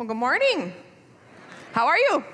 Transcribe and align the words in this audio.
Well, 0.00 0.06
good 0.06 0.16
morning. 0.16 0.72
How 1.72 1.86
are 1.86 1.98
you? 1.98 2.24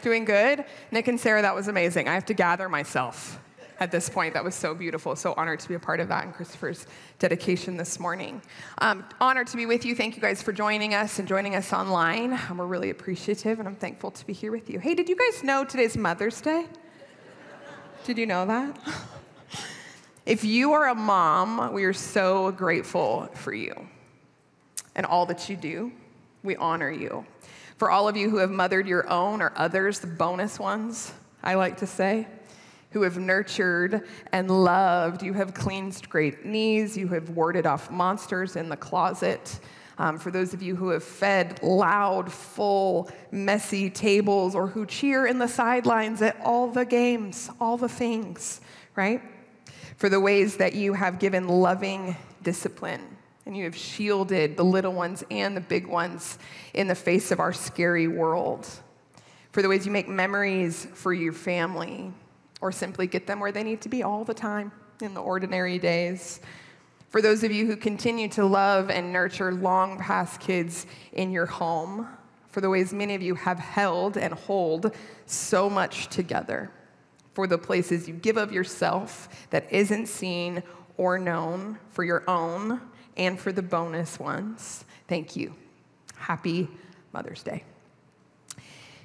Doing 0.00 0.24
good? 0.24 0.64
Nick 0.90 1.08
and 1.08 1.20
Sarah, 1.20 1.42
that 1.42 1.54
was 1.54 1.68
amazing. 1.68 2.08
I 2.08 2.14
have 2.14 2.24
to 2.24 2.32
gather 2.32 2.70
myself 2.70 3.38
at 3.80 3.92
this 3.92 4.08
point. 4.08 4.32
That 4.32 4.44
was 4.44 4.54
so 4.54 4.74
beautiful. 4.74 5.14
So 5.14 5.34
honored 5.36 5.60
to 5.60 5.68
be 5.68 5.74
a 5.74 5.78
part 5.78 6.00
of 6.00 6.08
that 6.08 6.24
and 6.24 6.32
Christopher's 6.32 6.86
dedication 7.18 7.76
this 7.76 8.00
morning. 8.00 8.40
Um, 8.78 9.04
honored 9.20 9.48
to 9.48 9.58
be 9.58 9.66
with 9.66 9.84
you. 9.84 9.94
Thank 9.94 10.16
you 10.16 10.22
guys 10.22 10.42
for 10.42 10.54
joining 10.54 10.94
us 10.94 11.18
and 11.18 11.28
joining 11.28 11.54
us 11.54 11.70
online. 11.74 12.32
Um, 12.48 12.56
we're 12.56 12.64
really 12.64 12.88
appreciative 12.88 13.58
and 13.58 13.68
I'm 13.68 13.76
thankful 13.76 14.10
to 14.12 14.26
be 14.26 14.32
here 14.32 14.50
with 14.50 14.70
you. 14.70 14.78
Hey, 14.78 14.94
did 14.94 15.06
you 15.06 15.16
guys 15.16 15.44
know 15.44 15.66
today's 15.66 15.98
Mother's 15.98 16.40
Day? 16.40 16.64
Did 18.04 18.16
you 18.16 18.24
know 18.24 18.46
that? 18.46 18.78
If 20.24 20.44
you 20.44 20.72
are 20.72 20.88
a 20.88 20.94
mom, 20.94 21.74
we 21.74 21.84
are 21.84 21.92
so 21.92 22.52
grateful 22.52 23.28
for 23.34 23.52
you 23.52 23.74
and 24.94 25.04
all 25.04 25.26
that 25.26 25.50
you 25.50 25.56
do. 25.56 25.92
We 26.42 26.56
honor 26.56 26.90
you. 26.90 27.26
For 27.76 27.90
all 27.90 28.08
of 28.08 28.16
you 28.16 28.28
who 28.28 28.36
have 28.36 28.50
mothered 28.50 28.86
your 28.86 29.08
own 29.08 29.40
or 29.40 29.52
others, 29.56 30.00
the 30.00 30.06
bonus 30.06 30.58
ones, 30.58 31.12
I 31.42 31.54
like 31.54 31.78
to 31.78 31.86
say, 31.86 32.26
who 32.90 33.02
have 33.02 33.18
nurtured 33.18 34.06
and 34.32 34.50
loved, 34.50 35.22
you 35.22 35.32
have 35.32 35.54
cleaned 35.54 35.94
scraped 35.94 36.44
knees, 36.44 36.96
you 36.96 37.08
have 37.08 37.30
warded 37.30 37.66
off 37.66 37.90
monsters 37.90 38.56
in 38.56 38.68
the 38.68 38.76
closet. 38.76 39.60
Um, 39.96 40.18
for 40.18 40.30
those 40.30 40.54
of 40.54 40.62
you 40.62 40.76
who 40.76 40.90
have 40.90 41.04
fed 41.04 41.62
loud, 41.62 42.32
full, 42.32 43.10
messy 43.30 43.90
tables 43.90 44.54
or 44.54 44.66
who 44.66 44.86
cheer 44.86 45.26
in 45.26 45.38
the 45.38 45.48
sidelines 45.48 46.22
at 46.22 46.40
all 46.42 46.68
the 46.68 46.84
games, 46.84 47.50
all 47.60 47.76
the 47.76 47.88
things, 47.88 48.60
right? 48.96 49.22
For 49.96 50.08
the 50.08 50.20
ways 50.20 50.56
that 50.56 50.74
you 50.74 50.94
have 50.94 51.18
given 51.18 51.48
loving 51.48 52.16
discipline 52.42 53.18
and 53.50 53.56
you 53.56 53.64
have 53.64 53.74
shielded 53.74 54.56
the 54.56 54.62
little 54.62 54.92
ones 54.92 55.24
and 55.28 55.56
the 55.56 55.60
big 55.60 55.84
ones 55.84 56.38
in 56.72 56.86
the 56.86 56.94
face 56.94 57.32
of 57.32 57.40
our 57.40 57.52
scary 57.52 58.06
world. 58.06 58.64
For 59.50 59.60
the 59.60 59.68
ways 59.68 59.84
you 59.84 59.90
make 59.90 60.08
memories 60.08 60.86
for 60.94 61.12
your 61.12 61.32
family 61.32 62.12
or 62.60 62.70
simply 62.70 63.08
get 63.08 63.26
them 63.26 63.40
where 63.40 63.50
they 63.50 63.64
need 63.64 63.80
to 63.80 63.88
be 63.88 64.04
all 64.04 64.22
the 64.22 64.34
time 64.34 64.70
in 65.02 65.14
the 65.14 65.20
ordinary 65.20 65.80
days. 65.80 66.38
For 67.08 67.20
those 67.20 67.42
of 67.42 67.50
you 67.50 67.66
who 67.66 67.76
continue 67.76 68.28
to 68.28 68.46
love 68.46 68.88
and 68.88 69.12
nurture 69.12 69.52
long 69.52 69.98
past 69.98 70.38
kids 70.38 70.86
in 71.12 71.32
your 71.32 71.46
home, 71.46 72.06
for 72.50 72.60
the 72.60 72.70
ways 72.70 72.92
many 72.92 73.16
of 73.16 73.22
you 73.22 73.34
have 73.34 73.58
held 73.58 74.16
and 74.16 74.32
hold 74.32 74.94
so 75.26 75.68
much 75.68 76.06
together, 76.06 76.70
for 77.34 77.48
the 77.48 77.58
places 77.58 78.06
you 78.06 78.14
give 78.14 78.36
of 78.36 78.52
yourself 78.52 79.28
that 79.50 79.66
isn't 79.72 80.06
seen 80.06 80.62
or 80.96 81.18
known 81.18 81.80
for 81.90 82.04
your 82.04 82.22
own 82.30 82.80
and 83.16 83.38
for 83.38 83.52
the 83.52 83.62
bonus 83.62 84.18
ones. 84.18 84.84
Thank 85.08 85.36
you. 85.36 85.54
Happy 86.16 86.68
Mother's 87.12 87.42
Day. 87.42 87.64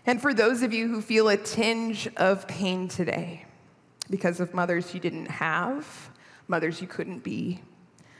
And 0.05 0.21
for 0.21 0.33
those 0.33 0.61
of 0.61 0.73
you 0.73 0.87
who 0.87 1.01
feel 1.01 1.29
a 1.29 1.37
tinge 1.37 2.07
of 2.17 2.47
pain 2.47 2.87
today 2.87 3.45
because 4.09 4.39
of 4.39 4.53
mothers 4.53 4.93
you 4.93 4.99
didn't 4.99 5.25
have, 5.25 6.09
mothers 6.47 6.79
you 6.79 6.87
couldn't 6.87 7.23
be, 7.23 7.61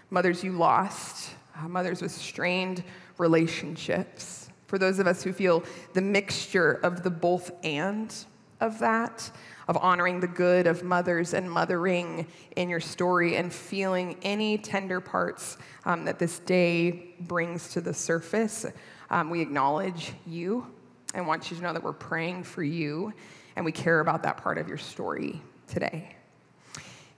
mothers 0.09 0.44
you 0.44 0.52
lost, 0.53 1.31
uh, 1.55 1.67
mothers 1.67 2.02
with 2.02 2.11
strained 2.11 2.83
relationships, 3.17 4.49
for 4.67 4.80
those 4.80 4.97
of 4.97 5.05
us 5.05 5.23
who 5.23 5.31
feel 5.31 5.64
the 5.94 6.02
mixture 6.02 6.73
of 6.83 7.03
the 7.03 7.09
both 7.11 7.52
and 7.64 8.14
of 8.59 8.80
that, 8.80 9.30
of 9.67 9.77
honoring 9.77 10.19
the 10.19 10.27
good 10.27 10.67
of 10.67 10.83
mothers 10.83 11.33
and 11.33 11.49
mothering 11.49 12.27
in 12.55 12.69
your 12.69 12.80
story 12.80 13.35
and 13.35 13.52
feeling 13.52 14.17
any 14.21 14.58
tender 14.58 15.02
parts 15.02 15.58
um, 15.85 16.05
that 16.05 16.19
this 16.19 16.39
day 16.39 17.16
brings 17.21 17.69
to 17.69 17.81
the 17.81 17.93
surface. 17.93 18.66
Um, 19.09 19.30
we 19.30 19.41
acknowledge 19.41 20.13
you 20.25 20.67
and 21.13 21.25
want 21.25 21.49
you 21.49 21.58
to 21.58 21.63
know 21.63 21.73
that 21.73 21.83
we're 21.83 21.93
praying 21.93 22.43
for 22.43 22.63
you 22.63 23.13
and 23.55 23.66
we 23.66 23.71
care 23.71 23.99
about 23.99 24.23
that 24.23 24.38
part 24.38 24.58
of 24.58 24.67
your 24.67 24.77
story 24.77 25.41
today. 25.67 26.16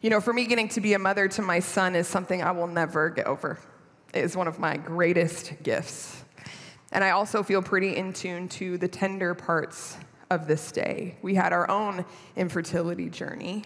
You 0.02 0.12
know, 0.12 0.22
for 0.22 0.32
me, 0.32 0.46
getting 0.46 0.70
to 0.70 0.82
be 0.82 0.94
a 0.94 1.00
mother 1.00 1.28
to 1.28 1.42
my 1.42 1.60
son 1.60 1.96
is 1.96 2.08
something 2.08 2.44
I 2.44 2.52
will 2.52 2.68
never 2.68 3.10
get 3.10 3.26
over. 3.26 3.58
It 4.14 4.24
is 4.24 4.38
one 4.38 4.48
of 4.48 4.60
my 4.60 4.78
greatest 4.78 5.54
gifts. 5.64 6.24
And 6.92 7.04
I 7.04 7.10
also 7.10 7.44
feel 7.44 7.62
pretty 7.62 7.96
in 7.96 8.14
tune 8.14 8.48
to 8.50 8.78
the 8.78 8.88
tender 8.88 9.34
parts 9.34 9.98
of 10.30 10.48
this 10.48 10.72
day. 10.72 11.18
We 11.22 11.36
had 11.36 11.54
our 11.54 11.70
own 11.70 12.06
infertility 12.36 13.10
journey. 13.10 13.64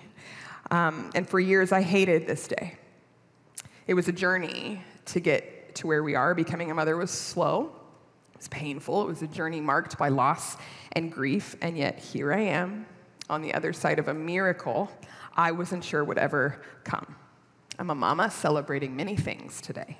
Um, 0.69 1.09
and 1.15 1.27
for 1.27 1.39
years, 1.39 1.71
I 1.71 1.81
hated 1.81 2.27
this 2.27 2.47
day. 2.47 2.75
It 3.87 3.93
was 3.93 4.07
a 4.07 4.11
journey 4.11 4.83
to 5.05 5.19
get 5.19 5.75
to 5.75 5.87
where 5.87 6.03
we 6.03 6.15
are. 6.15 6.33
Becoming 6.33 6.71
a 6.71 6.73
mother 6.73 6.97
was 6.97 7.11
slow, 7.11 7.71
it 8.31 8.37
was 8.37 8.47
painful, 8.47 9.01
it 9.01 9.07
was 9.07 9.21
a 9.21 9.27
journey 9.27 9.61
marked 9.61 9.97
by 9.97 10.09
loss 10.09 10.57
and 10.93 11.11
grief. 11.11 11.55
And 11.61 11.77
yet, 11.77 11.99
here 11.99 12.33
I 12.33 12.41
am 12.41 12.85
on 13.29 13.41
the 13.41 13.53
other 13.53 13.73
side 13.73 13.99
of 13.99 14.07
a 14.07 14.13
miracle 14.13 14.91
I 15.35 15.51
wasn't 15.51 15.83
sure 15.83 16.03
would 16.03 16.17
ever 16.17 16.61
come. 16.83 17.15
I'm 17.79 17.89
a 17.89 17.95
mama 17.95 18.29
celebrating 18.29 18.95
many 18.95 19.15
things 19.15 19.61
today 19.61 19.97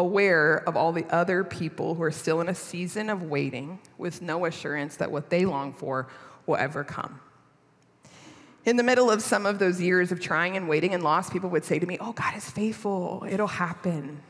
aware 0.00 0.66
of 0.66 0.76
all 0.76 0.92
the 0.92 1.04
other 1.14 1.44
people 1.44 1.94
who 1.94 2.02
are 2.02 2.10
still 2.10 2.40
in 2.40 2.48
a 2.48 2.54
season 2.54 3.10
of 3.10 3.24
waiting 3.24 3.78
with 3.98 4.22
no 4.22 4.46
assurance 4.46 4.96
that 4.96 5.12
what 5.12 5.28
they 5.28 5.44
long 5.44 5.74
for 5.74 6.08
will 6.46 6.56
ever 6.56 6.82
come. 6.82 7.20
In 8.64 8.76
the 8.76 8.82
middle 8.82 9.10
of 9.10 9.22
some 9.22 9.44
of 9.44 9.58
those 9.58 9.78
years 9.78 10.10
of 10.10 10.18
trying 10.18 10.56
and 10.56 10.68
waiting 10.68 10.94
and 10.94 11.02
loss, 11.02 11.28
people 11.28 11.50
would 11.50 11.66
say 11.66 11.78
to 11.78 11.86
me, 11.86 11.98
Oh, 12.00 12.12
God 12.12 12.34
is 12.34 12.48
faithful, 12.50 13.26
it'll 13.28 13.46
happen. 13.46 14.22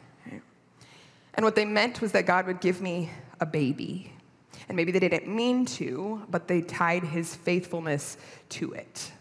And 1.34 1.44
what 1.44 1.54
they 1.54 1.64
meant 1.64 2.00
was 2.00 2.10
that 2.12 2.26
God 2.26 2.46
would 2.46 2.60
give 2.60 2.80
me 2.80 3.10
a 3.38 3.46
baby. 3.46 4.12
And 4.68 4.76
maybe 4.76 4.90
they 4.90 4.98
didn't 4.98 5.28
mean 5.28 5.64
to, 5.66 6.22
but 6.28 6.48
they 6.48 6.62
tied 6.62 7.04
his 7.04 7.34
faithfulness 7.34 8.16
to 8.50 8.72
it. 8.72 9.12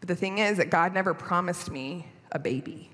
But 0.00 0.08
the 0.08 0.14
thing 0.14 0.38
is 0.38 0.58
that 0.58 0.68
God 0.68 0.92
never 0.92 1.14
promised 1.14 1.70
me 1.70 2.06
a 2.30 2.38
baby 2.38 2.90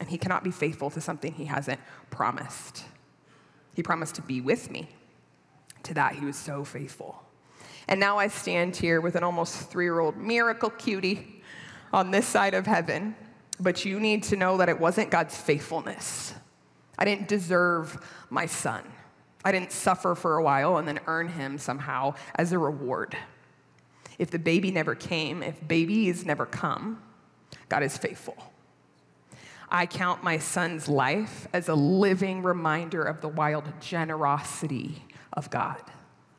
and 0.00 0.08
he 0.08 0.18
cannot 0.18 0.42
be 0.42 0.50
faithful 0.50 0.90
to 0.90 1.00
something 1.00 1.34
he 1.34 1.44
hasn't 1.44 1.78
promised. 2.10 2.84
He 3.74 3.82
promised 3.82 4.16
to 4.16 4.22
be 4.22 4.40
with 4.40 4.70
me. 4.70 4.88
To 5.84 5.94
that, 5.94 6.14
he 6.14 6.24
was 6.24 6.36
so 6.36 6.64
faithful. 6.64 7.22
And 7.86 8.00
now 8.00 8.18
I 8.18 8.28
stand 8.28 8.76
here 8.76 9.00
with 9.00 9.14
an 9.14 9.22
almost 9.22 9.70
three 9.70 9.84
year 9.84 10.00
old 10.00 10.16
miracle 10.16 10.70
cutie 10.70 11.42
on 11.92 12.10
this 12.10 12.26
side 12.26 12.54
of 12.54 12.66
heaven. 12.66 13.14
But 13.58 13.84
you 13.84 14.00
need 14.00 14.22
to 14.24 14.36
know 14.36 14.56
that 14.56 14.68
it 14.68 14.80
wasn't 14.80 15.10
God's 15.10 15.36
faithfulness. 15.36 16.34
I 16.98 17.04
didn't 17.04 17.28
deserve 17.28 17.98
my 18.30 18.46
son. 18.46 18.82
I 19.44 19.52
didn't 19.52 19.72
suffer 19.72 20.14
for 20.14 20.36
a 20.36 20.42
while 20.42 20.78
and 20.78 20.88
then 20.88 21.00
earn 21.06 21.28
him 21.28 21.58
somehow 21.58 22.14
as 22.34 22.52
a 22.52 22.58
reward. 22.58 23.16
If 24.18 24.30
the 24.30 24.38
baby 24.38 24.70
never 24.70 24.94
came, 24.94 25.42
if 25.42 25.66
babies 25.66 26.24
never 26.26 26.46
come, 26.46 27.02
God 27.68 27.82
is 27.82 27.96
faithful. 27.96 28.49
I 29.70 29.86
count 29.86 30.24
my 30.24 30.38
son's 30.38 30.88
life 30.88 31.46
as 31.52 31.68
a 31.68 31.74
living 31.74 32.42
reminder 32.42 33.02
of 33.02 33.20
the 33.20 33.28
wild 33.28 33.64
generosity 33.80 35.04
of 35.32 35.50
God. 35.50 35.80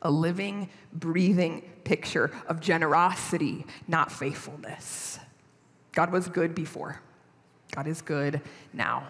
A 0.02 0.10
living, 0.10 0.68
breathing 0.92 1.62
picture 1.84 2.30
of 2.46 2.60
generosity, 2.60 3.64
not 3.88 4.12
faithfulness. 4.12 5.18
God 5.92 6.10
was 6.10 6.28
good 6.28 6.54
before, 6.54 7.00
God 7.74 7.86
is 7.86 8.02
good 8.02 8.40
now. 8.72 9.06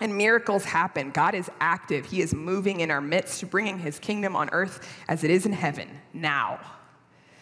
And 0.00 0.16
miracles 0.16 0.64
happen. 0.64 1.10
God 1.10 1.34
is 1.34 1.50
active. 1.60 2.06
He 2.06 2.20
is 2.20 2.32
moving 2.32 2.80
in 2.80 2.90
our 2.90 3.00
midst, 3.00 3.50
bringing 3.50 3.78
his 3.78 3.98
kingdom 3.98 4.36
on 4.36 4.48
earth 4.52 4.88
as 5.08 5.24
it 5.24 5.30
is 5.30 5.44
in 5.44 5.52
heaven 5.52 5.88
now. 6.12 6.60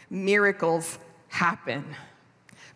Miracles 0.08 0.98
happen. 1.28 1.84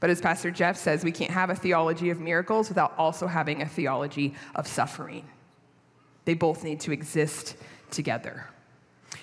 But 0.00 0.08
as 0.08 0.20
Pastor 0.20 0.50
Jeff 0.50 0.76
says, 0.76 1.04
we 1.04 1.12
can't 1.12 1.30
have 1.30 1.50
a 1.50 1.54
theology 1.54 2.08
of 2.10 2.20
miracles 2.20 2.68
without 2.68 2.94
also 2.96 3.26
having 3.26 3.60
a 3.60 3.66
theology 3.66 4.34
of 4.54 4.66
suffering. 4.66 5.28
They 6.24 6.34
both 6.34 6.64
need 6.64 6.80
to 6.80 6.92
exist 6.92 7.56
together. 7.90 8.46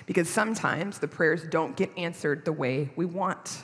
Because 0.06 0.28
sometimes 0.28 0.98
the 0.98 1.08
prayers 1.08 1.42
don't 1.42 1.76
get 1.76 1.90
answered 1.96 2.44
the 2.44 2.52
way 2.52 2.90
we 2.94 3.04
want, 3.04 3.58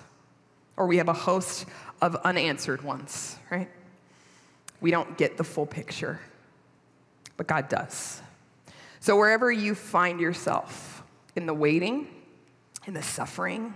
or 0.76 0.86
we 0.86 0.96
have 0.96 1.08
a 1.08 1.14
host 1.14 1.66
of 2.02 2.16
unanswered 2.16 2.82
ones, 2.82 3.38
right? 3.50 3.70
We 4.80 4.90
don't 4.90 5.16
get 5.16 5.36
the 5.36 5.44
full 5.44 5.66
picture, 5.66 6.20
but 7.36 7.46
God 7.46 7.68
does. 7.68 8.20
So 9.00 9.16
wherever 9.16 9.52
you 9.52 9.74
find 9.74 10.20
yourself 10.20 11.02
in 11.36 11.46
the 11.46 11.54
waiting, 11.54 12.08
in 12.86 12.94
the 12.94 13.02
suffering, 13.02 13.74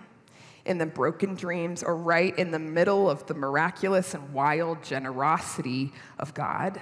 in 0.69 0.79
the 0.79 0.87
broken 0.87 1.35
dreams 1.35 1.83
or 1.83 1.97
right 1.97 2.39
in 2.39 2.51
the 2.51 2.59
middle 2.59 3.09
of 3.09 3.27
the 3.27 3.35
miraculous 3.35 4.15
and 4.15 4.33
wild 4.33 4.83
generosity 4.83 5.93
of 6.19 6.35
God. 6.35 6.81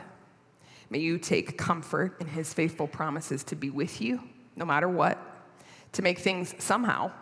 May 0.91 0.99
you 0.99 1.19
take 1.19 1.57
comfort 1.57 2.21
in 2.21 2.27
his 2.27 2.53
faithful 2.53 2.87
promises 2.87 3.45
to 3.45 3.57
be 3.57 3.71
with 3.71 4.01
you 4.01 4.21
no 4.57 4.65
matter 4.65 4.89
what, 4.89 5.19
to 5.93 6.03
make 6.03 6.19
things 6.19 6.55
somehow 6.59 7.13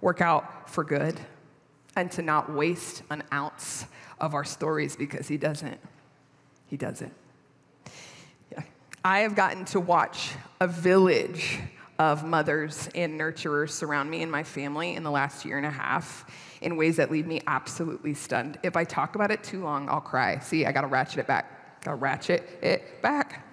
work 0.00 0.20
out 0.20 0.68
for 0.68 0.82
good, 0.82 1.18
and 1.96 2.10
to 2.12 2.22
not 2.22 2.52
waste 2.52 3.02
an 3.10 3.22
ounce 3.32 3.86
of 4.20 4.34
our 4.34 4.44
stories 4.44 4.96
because 4.96 5.28
he 5.28 5.36
doesn't. 5.36 5.80
He 6.66 6.76
doesn't. 6.76 7.12
Yeah. 8.52 8.62
I 9.04 9.20
have 9.20 9.34
gotten 9.34 9.64
to 9.66 9.80
watch 9.80 10.32
a 10.60 10.66
village 10.66 11.60
of 12.00 12.24
mothers 12.24 12.88
and 12.94 13.20
nurturers 13.20 13.72
surround 13.72 14.10
me 14.10 14.22
and 14.22 14.32
my 14.32 14.42
family 14.42 14.94
in 14.94 15.02
the 15.02 15.10
last 15.10 15.44
year 15.44 15.58
and 15.58 15.66
a 15.66 15.70
half 15.70 16.24
in 16.62 16.78
ways 16.78 16.96
that 16.96 17.10
leave 17.10 17.26
me 17.26 17.42
absolutely 17.46 18.14
stunned. 18.14 18.58
If 18.62 18.74
I 18.74 18.84
talk 18.84 19.16
about 19.16 19.30
it 19.30 19.44
too 19.44 19.62
long, 19.62 19.86
I'll 19.86 20.00
cry. 20.00 20.38
See, 20.38 20.64
I 20.64 20.72
gotta 20.72 20.86
ratchet 20.86 21.18
it 21.18 21.26
back. 21.26 21.84
Gotta 21.84 21.98
ratchet 21.98 22.42
it 22.62 23.02
back. 23.02 23.46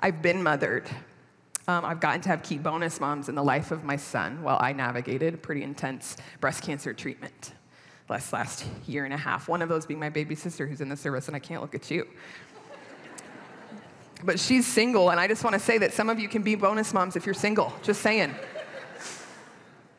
I've 0.00 0.22
been 0.22 0.42
mothered. 0.42 0.88
Um, 1.68 1.84
I've 1.84 2.00
gotten 2.00 2.22
to 2.22 2.30
have 2.30 2.42
key 2.42 2.56
bonus 2.56 2.98
moms 2.98 3.28
in 3.28 3.34
the 3.34 3.44
life 3.44 3.70
of 3.70 3.84
my 3.84 3.96
son 3.96 4.42
while 4.42 4.56
I 4.58 4.72
navigated 4.72 5.42
pretty 5.42 5.62
intense 5.62 6.16
breast 6.40 6.62
cancer 6.62 6.94
treatment 6.94 7.52
last 8.08 8.32
last 8.32 8.64
year 8.86 9.04
and 9.04 9.12
a 9.12 9.18
half. 9.18 9.46
One 9.46 9.60
of 9.60 9.68
those 9.68 9.84
being 9.84 10.00
my 10.00 10.08
baby 10.08 10.34
sister 10.34 10.66
who's 10.66 10.80
in 10.80 10.88
the 10.88 10.96
service, 10.96 11.26
and 11.26 11.36
I 11.36 11.38
can't 11.38 11.60
look 11.60 11.74
at 11.74 11.90
you. 11.90 12.06
But 14.24 14.40
she's 14.40 14.66
single, 14.66 15.10
and 15.10 15.20
I 15.20 15.28
just 15.28 15.44
want 15.44 15.54
to 15.54 15.60
say 15.60 15.78
that 15.78 15.92
some 15.92 16.08
of 16.08 16.18
you 16.18 16.28
can 16.28 16.42
be 16.42 16.54
bonus 16.54 16.94
moms 16.94 17.14
if 17.14 17.26
you're 17.26 17.34
single. 17.34 17.72
Just 17.82 18.00
saying. 18.00 18.34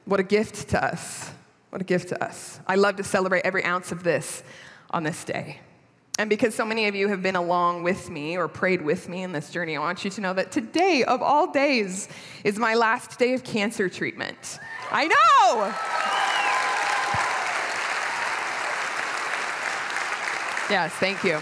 What 0.06 0.20
a 0.20 0.24
gift 0.24 0.70
to 0.70 0.84
us. 0.84 1.32
What 1.70 1.82
a 1.82 1.86
gift 1.86 2.10
to 2.10 2.24
us. 2.24 2.60
I 2.68 2.76
love 2.76 2.96
to 2.98 3.04
celebrate 3.04 3.46
every 3.46 3.64
ounce 3.64 3.92
of 3.92 4.04
this 4.04 4.44
on 4.90 5.04
this 5.04 5.24
day. 5.24 5.60
And 6.18 6.30
because 6.30 6.56
so 6.56 6.64
many 6.64 6.88
of 6.88 6.96
you 6.96 7.10
have 7.10 7.22
been 7.22 7.36
along 7.36 7.84
with 7.84 8.10
me 8.10 8.38
or 8.38 8.48
prayed 8.48 8.82
with 8.82 9.10
me 9.10 9.24
in 9.24 9.34
this 9.34 9.50
journey, 9.50 9.76
I 9.76 9.80
want 9.80 10.06
you 10.06 10.12
to 10.12 10.22
know 10.22 10.34
that 10.34 10.52
today, 10.52 11.04
of 11.04 11.22
all 11.22 11.52
days, 11.52 12.08
is 12.44 12.58
my 12.58 12.74
last 12.74 13.20
day 13.20 13.34
of 13.34 13.44
cancer 13.44 13.90
treatment. 13.90 14.60
I 14.92 15.08
know! 15.08 15.74
Yes, 20.70 20.94
thank 20.94 21.24
you. 21.24 21.38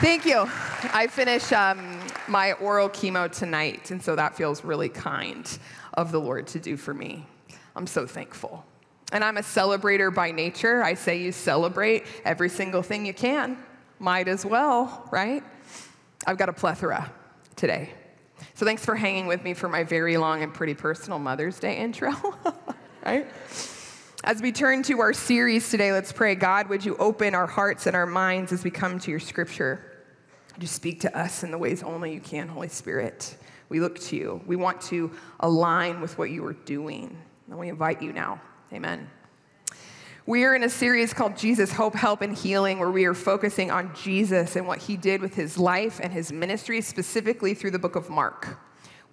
Thank 0.00 0.24
you. 0.24 0.48
I 0.92 1.06
finish 1.06 1.52
um, 1.52 2.00
my 2.28 2.52
oral 2.54 2.88
chemo 2.88 3.30
tonight, 3.30 3.90
and 3.90 4.02
so 4.02 4.16
that 4.16 4.36
feels 4.36 4.64
really 4.64 4.88
kind 4.88 5.46
of 5.94 6.12
the 6.12 6.20
Lord 6.20 6.46
to 6.48 6.58
do 6.58 6.76
for 6.76 6.92
me. 6.92 7.26
I'm 7.76 7.86
so 7.86 8.06
thankful. 8.06 8.64
And 9.12 9.22
I'm 9.22 9.36
a 9.36 9.42
celebrator 9.42 10.12
by 10.14 10.30
nature. 10.30 10.82
I 10.82 10.94
say 10.94 11.20
you 11.20 11.32
celebrate 11.32 12.04
every 12.24 12.48
single 12.48 12.82
thing 12.82 13.06
you 13.06 13.14
can. 13.14 13.56
Might 13.98 14.28
as 14.28 14.44
well, 14.44 15.08
right? 15.12 15.42
I've 16.26 16.38
got 16.38 16.48
a 16.48 16.52
plethora 16.52 17.12
today. 17.56 17.90
So 18.54 18.66
thanks 18.66 18.84
for 18.84 18.96
hanging 18.96 19.26
with 19.26 19.44
me 19.44 19.54
for 19.54 19.68
my 19.68 19.84
very 19.84 20.16
long 20.16 20.42
and 20.42 20.52
pretty 20.52 20.74
personal 20.74 21.18
Mother's 21.18 21.58
Day 21.58 21.78
intro, 21.78 22.12
right? 23.06 23.26
As 24.24 24.42
we 24.42 24.52
turn 24.52 24.82
to 24.84 25.00
our 25.00 25.12
series 25.12 25.70
today, 25.70 25.92
let's 25.92 26.12
pray. 26.12 26.34
God, 26.34 26.68
would 26.68 26.84
you 26.84 26.96
open 26.96 27.34
our 27.34 27.46
hearts 27.46 27.86
and 27.86 27.94
our 27.94 28.06
minds 28.06 28.52
as 28.52 28.64
we 28.64 28.70
come 28.70 28.98
to 29.00 29.10
your 29.10 29.20
scripture? 29.20 29.93
You 30.60 30.66
speak 30.66 31.00
to 31.00 31.16
us 31.16 31.42
in 31.42 31.50
the 31.50 31.58
ways 31.58 31.82
only 31.82 32.14
you 32.14 32.20
can, 32.20 32.48
Holy 32.48 32.68
Spirit? 32.68 33.36
We 33.68 33.80
look 33.80 33.98
to 34.00 34.16
you. 34.16 34.40
We 34.46 34.56
want 34.56 34.80
to 34.82 35.10
align 35.40 36.00
with 36.00 36.16
what 36.16 36.30
you 36.30 36.44
are 36.46 36.52
doing. 36.52 37.16
And 37.48 37.58
we 37.58 37.68
invite 37.68 38.00
you 38.02 38.12
now. 38.12 38.40
Amen. 38.72 39.08
We 40.26 40.44
are 40.44 40.54
in 40.54 40.62
a 40.62 40.70
series 40.70 41.12
called 41.12 41.36
Jesus, 41.36 41.72
Hope, 41.72 41.94
Help, 41.94 42.22
and 42.22 42.36
Healing, 42.36 42.78
where 42.78 42.90
we 42.90 43.04
are 43.04 43.14
focusing 43.14 43.70
on 43.70 43.94
Jesus 43.94 44.56
and 44.56 44.66
what 44.66 44.78
he 44.78 44.96
did 44.96 45.20
with 45.20 45.34
his 45.34 45.58
life 45.58 46.00
and 46.02 46.12
his 46.12 46.32
ministry, 46.32 46.80
specifically 46.80 47.52
through 47.52 47.72
the 47.72 47.78
book 47.78 47.96
of 47.96 48.08
Mark. 48.08 48.58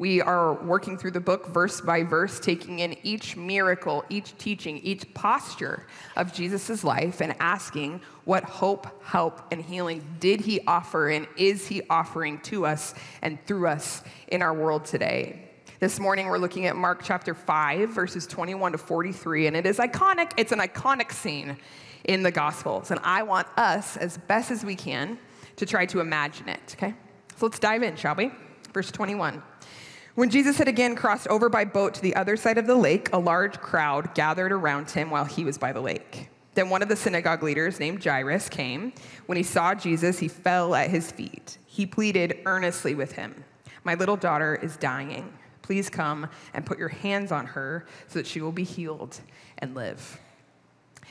We 0.01 0.19
are 0.19 0.55
working 0.55 0.97
through 0.97 1.11
the 1.11 1.19
book 1.19 1.49
verse 1.49 1.79
by 1.79 2.01
verse, 2.01 2.39
taking 2.39 2.79
in 2.79 2.97
each 3.03 3.37
miracle, 3.37 4.03
each 4.09 4.35
teaching, 4.39 4.79
each 4.79 5.13
posture 5.13 5.85
of 6.15 6.33
Jesus' 6.33 6.83
life, 6.83 7.21
and 7.21 7.35
asking 7.39 8.01
what 8.25 8.43
hope, 8.43 8.87
help, 9.03 9.43
and 9.51 9.61
healing 9.61 10.03
did 10.19 10.41
he 10.41 10.59
offer 10.65 11.09
and 11.09 11.27
is 11.37 11.67
he 11.67 11.83
offering 11.87 12.39
to 12.39 12.65
us 12.65 12.95
and 13.21 13.37
through 13.45 13.67
us 13.67 14.01
in 14.29 14.41
our 14.41 14.55
world 14.55 14.85
today. 14.85 15.51
This 15.79 15.99
morning, 15.99 16.25
we're 16.25 16.39
looking 16.39 16.65
at 16.65 16.75
Mark 16.75 17.01
chapter 17.03 17.35
5, 17.35 17.89
verses 17.89 18.25
21 18.25 18.71
to 18.71 18.79
43, 18.79 19.45
and 19.45 19.55
it 19.55 19.67
is 19.67 19.77
iconic. 19.77 20.31
It's 20.35 20.51
an 20.51 20.57
iconic 20.57 21.11
scene 21.11 21.57
in 22.05 22.23
the 22.23 22.31
Gospels, 22.31 22.89
and 22.89 22.99
I 23.03 23.21
want 23.21 23.45
us, 23.55 23.97
as 23.97 24.17
best 24.17 24.49
as 24.49 24.65
we 24.65 24.75
can, 24.75 25.19
to 25.57 25.67
try 25.67 25.85
to 25.85 25.99
imagine 25.99 26.49
it, 26.49 26.75
okay? 26.75 26.95
So 27.37 27.45
let's 27.45 27.59
dive 27.59 27.83
in, 27.83 27.95
shall 27.97 28.15
we? 28.15 28.31
Verse 28.73 28.89
21. 28.89 29.43
When 30.15 30.29
Jesus 30.29 30.57
had 30.57 30.67
again 30.67 30.95
crossed 30.95 31.27
over 31.29 31.47
by 31.47 31.63
boat 31.63 31.93
to 31.93 32.01
the 32.01 32.15
other 32.15 32.35
side 32.35 32.57
of 32.57 32.67
the 32.67 32.75
lake, 32.75 33.09
a 33.13 33.19
large 33.19 33.59
crowd 33.61 34.13
gathered 34.13 34.51
around 34.51 34.91
him 34.91 35.09
while 35.09 35.23
he 35.23 35.45
was 35.45 35.57
by 35.57 35.71
the 35.71 35.79
lake. 35.79 36.27
Then 36.53 36.69
one 36.69 36.81
of 36.81 36.89
the 36.89 36.97
synagogue 36.97 37.43
leaders, 37.43 37.79
named 37.79 38.03
Jairus, 38.03 38.49
came. 38.49 38.91
When 39.25 39.37
he 39.37 39.43
saw 39.43 39.73
Jesus, 39.73 40.19
he 40.19 40.27
fell 40.27 40.75
at 40.75 40.89
his 40.89 41.09
feet. 41.11 41.57
He 41.65 41.85
pleaded 41.85 42.39
earnestly 42.45 42.93
with 42.93 43.13
him 43.13 43.45
My 43.85 43.95
little 43.95 44.17
daughter 44.17 44.59
is 44.61 44.75
dying. 44.75 45.31
Please 45.61 45.89
come 45.89 46.27
and 46.53 46.65
put 46.65 46.77
your 46.77 46.89
hands 46.89 47.31
on 47.31 47.45
her 47.45 47.85
so 48.07 48.19
that 48.19 48.27
she 48.27 48.41
will 48.41 48.51
be 48.51 48.65
healed 48.65 49.21
and 49.59 49.73
live. 49.73 50.19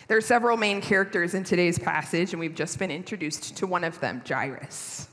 There 0.09 0.19
are 0.19 0.23
several 0.23 0.59
main 0.59 0.83
characters 0.83 1.35
in 1.35 1.45
today's 1.45 1.79
passage, 1.79 2.33
and 2.33 2.41
we've 2.41 2.55
just 2.55 2.79
been 2.79 2.91
introduced 2.91 3.57
to 3.57 3.67
one 3.67 3.85
of 3.85 3.99
them, 4.01 4.23
Jairus. 4.29 5.10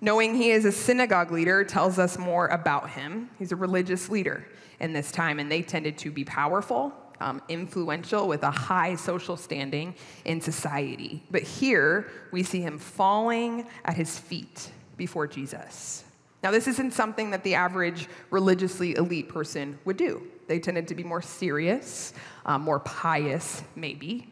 Knowing 0.00 0.34
he 0.34 0.50
is 0.50 0.64
a 0.64 0.72
synagogue 0.72 1.32
leader 1.32 1.64
tells 1.64 1.98
us 1.98 2.18
more 2.18 2.46
about 2.48 2.90
him. 2.90 3.28
He's 3.38 3.50
a 3.50 3.56
religious 3.56 4.08
leader 4.08 4.46
in 4.78 4.92
this 4.92 5.10
time, 5.10 5.40
and 5.40 5.50
they 5.50 5.60
tended 5.60 5.98
to 5.98 6.10
be 6.12 6.24
powerful, 6.24 6.92
um, 7.20 7.42
influential, 7.48 8.28
with 8.28 8.44
a 8.44 8.50
high 8.50 8.94
social 8.94 9.36
standing 9.36 9.96
in 10.24 10.40
society. 10.40 11.22
But 11.32 11.42
here 11.42 12.08
we 12.30 12.44
see 12.44 12.60
him 12.60 12.78
falling 12.78 13.66
at 13.84 13.96
his 13.96 14.16
feet 14.16 14.70
before 14.96 15.26
Jesus. 15.26 16.04
Now, 16.44 16.52
this 16.52 16.68
isn't 16.68 16.92
something 16.92 17.30
that 17.30 17.42
the 17.42 17.56
average 17.56 18.08
religiously 18.30 18.94
elite 18.94 19.28
person 19.28 19.80
would 19.84 19.96
do. 19.96 20.22
They 20.46 20.60
tended 20.60 20.86
to 20.88 20.94
be 20.94 21.02
more 21.02 21.20
serious, 21.22 22.14
um, 22.46 22.62
more 22.62 22.78
pious, 22.78 23.64
maybe. 23.74 24.28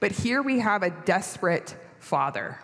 But 0.00 0.10
here 0.10 0.42
we 0.42 0.58
have 0.58 0.82
a 0.82 0.90
desperate 0.90 1.76
father 2.00 2.58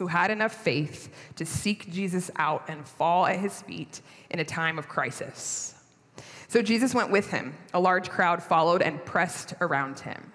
who 0.00 0.06
had 0.06 0.30
enough 0.30 0.54
faith 0.54 1.12
to 1.36 1.44
seek 1.44 1.92
Jesus 1.92 2.30
out 2.36 2.64
and 2.68 2.88
fall 2.88 3.26
at 3.26 3.38
his 3.38 3.60
feet 3.60 4.00
in 4.30 4.38
a 4.38 4.44
time 4.44 4.78
of 4.78 4.88
crisis. 4.88 5.74
So 6.48 6.62
Jesus 6.62 6.94
went 6.94 7.10
with 7.10 7.30
him. 7.30 7.54
A 7.74 7.78
large 7.78 8.08
crowd 8.08 8.42
followed 8.42 8.80
and 8.80 9.04
pressed 9.04 9.52
around 9.60 9.98
him. 9.98 10.32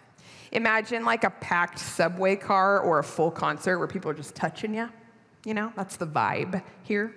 Imagine 0.51 1.03
like 1.03 1.23
a 1.23 1.31
packed 1.31 1.79
subway 1.79 2.35
car 2.35 2.79
or 2.79 2.99
a 2.99 3.03
full 3.03 3.31
concert 3.31 3.79
where 3.79 3.87
people 3.87 4.11
are 4.11 4.13
just 4.13 4.35
touching 4.35 4.75
you. 4.75 4.87
You 5.45 5.55
know, 5.55 5.73
that's 5.75 5.97
the 5.97 6.05
vibe 6.05 6.61
here. 6.83 7.15